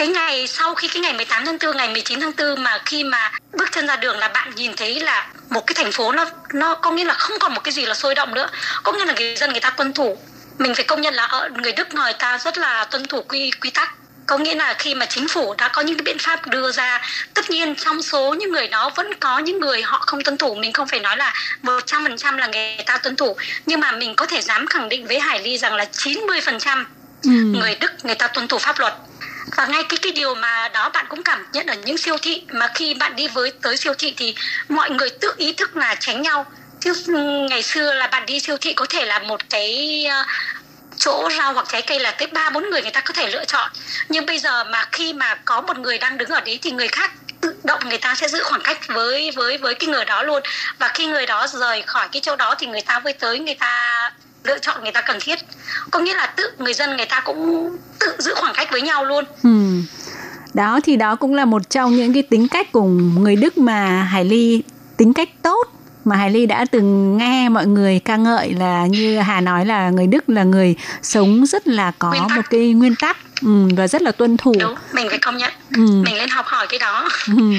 [0.00, 3.04] cái ngày sau khi cái ngày 18 tháng 4 ngày 19 tháng 4 mà khi
[3.04, 6.26] mà bước chân ra đường là bạn nhìn thấy là một cái thành phố nó
[6.52, 8.50] nó có nghĩa là không còn một cái gì là sôi động nữa.
[8.82, 10.18] Có nghĩa là người dân người ta tuân thủ.
[10.58, 13.50] Mình phải công nhận là ở người Đức người ta rất là tuân thủ quy
[13.50, 13.94] quy tắc.
[14.26, 17.02] Có nghĩa là khi mà chính phủ đã có những cái biện pháp đưa ra
[17.34, 20.54] tất nhiên trong số những người đó vẫn có những người họ không tuân thủ.
[20.54, 23.36] Mình không phải nói là một trăm phần trăm là người ta tuân thủ.
[23.66, 26.58] Nhưng mà mình có thể dám khẳng định với Hải Ly rằng là 90% phần
[26.58, 26.86] trăm
[27.22, 27.30] ừ.
[27.30, 28.94] người Đức người ta tuân thủ pháp luật
[29.56, 32.42] và ngay cái cái điều mà đó bạn cũng cảm nhận ở những siêu thị
[32.48, 34.34] mà khi bạn đi với, tới siêu thị thì
[34.68, 36.46] mọi người tự ý thức là tránh nhau.
[36.80, 40.24] Chứ ừ, ngày xưa là bạn đi siêu thị có thể là một cái ờ,
[40.96, 43.44] chỗ rau hoặc trái cây là tới ba, bốn người người ta có thể lựa
[43.44, 43.70] chọn.
[44.08, 46.88] Nhưng bây giờ mà khi mà có một người đang đứng ở đấy thì người
[46.88, 50.22] khác tự động người ta sẽ giữ khoảng cách với với với cái người đó
[50.22, 50.42] luôn.
[50.78, 53.54] Và khi người đó rời khỏi cái chỗ đó thì người ta mới tới, người
[53.54, 54.10] ta
[54.44, 55.38] lựa chọn người ta cần thiết.
[55.90, 57.70] Có nghĩa là tự người dân người ta cũng
[58.00, 59.24] tự giữ khoảng cách với nhau luôn.
[59.42, 59.50] Ừ.
[60.54, 62.84] đó thì đó cũng là một trong những cái tính cách của
[63.18, 64.62] người Đức mà Hải Ly
[64.96, 65.68] tính cách tốt
[66.04, 69.90] mà Hải Ly đã từng nghe mọi người ca ngợi là như Hà nói là
[69.90, 74.02] người Đức là người sống rất là có một cái nguyên tắc ừ, và rất
[74.02, 74.54] là tuân thủ.
[74.60, 75.82] Đúng mình phải công nhận ừ.
[75.82, 77.52] mình lên học hỏi cái đó ừ.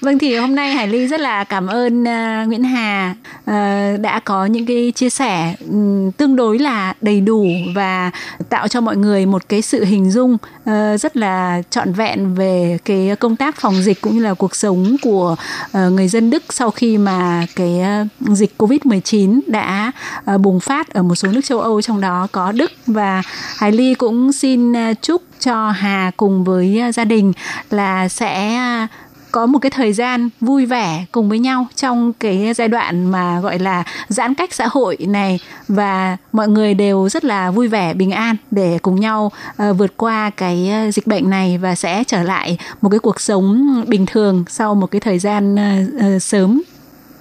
[0.00, 4.20] vâng thì hôm nay hải ly rất là cảm ơn uh, nguyễn hà uh, đã
[4.24, 8.10] có những cái chia sẻ um, tương đối là đầy đủ và
[8.48, 12.78] tạo cho mọi người một cái sự hình dung uh, rất là trọn vẹn về
[12.84, 15.36] cái công tác phòng dịch cũng như là cuộc sống của
[15.66, 19.92] uh, người dân đức sau khi mà cái uh, dịch covid 19 đã
[20.34, 23.22] uh, bùng phát ở một số nước châu âu trong đó có đức và
[23.56, 27.32] hải ly cũng xin uh, chúc cho Hà cùng với à, gia đình
[27.70, 28.88] là sẽ à,
[29.32, 33.40] có một cái thời gian vui vẻ cùng với nhau trong cái giai đoạn mà
[33.40, 37.94] gọi là giãn cách xã hội này và mọi người đều rất là vui vẻ
[37.94, 42.22] bình an để cùng nhau uh, vượt qua cái dịch bệnh này và sẽ trở
[42.22, 46.62] lại một cái cuộc sống bình thường sau một cái thời gian uh, uh, sớm.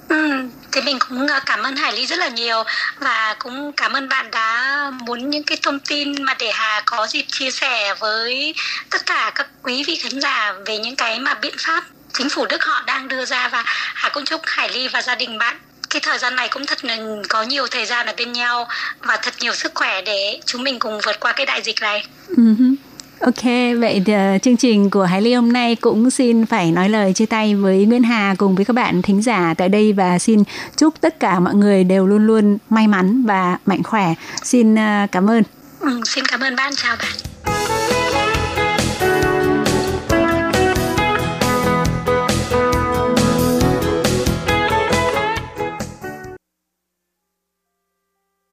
[0.07, 2.63] Ừ, thì mình cũng ờ, cảm ơn Hải Ly rất là nhiều
[2.99, 7.07] và cũng cảm ơn bạn đã muốn những cái thông tin mà để Hà có
[7.07, 8.55] dịp chia sẻ với
[8.89, 11.83] tất cả các quý vị khán giả về những cái mà biện pháp
[12.13, 13.63] chính phủ Đức họ đang đưa ra và
[13.95, 15.57] Hà cũng chúc Hải Ly và gia đình bạn
[15.89, 16.97] cái thời gian này cũng thật là
[17.29, 18.67] có nhiều thời gian ở bên nhau
[19.01, 22.05] và thật nhiều sức khỏe để chúng mình cùng vượt qua cái đại dịch này.
[22.29, 22.75] Uh-huh.
[23.20, 23.43] Ok,
[23.80, 27.26] vậy uh, chương trình của Hải Ly hôm nay cũng xin phải nói lời chia
[27.26, 30.43] tay với Nguyễn Hà cùng với các bạn thính giả tại đây và xin
[30.78, 34.13] chúc tất cả mọi người đều luôn luôn may mắn và mạnh khỏe.
[34.43, 35.43] Xin uh, cảm ơn.
[35.80, 37.34] Ừ, xin cảm ơn bạn, chào bạn.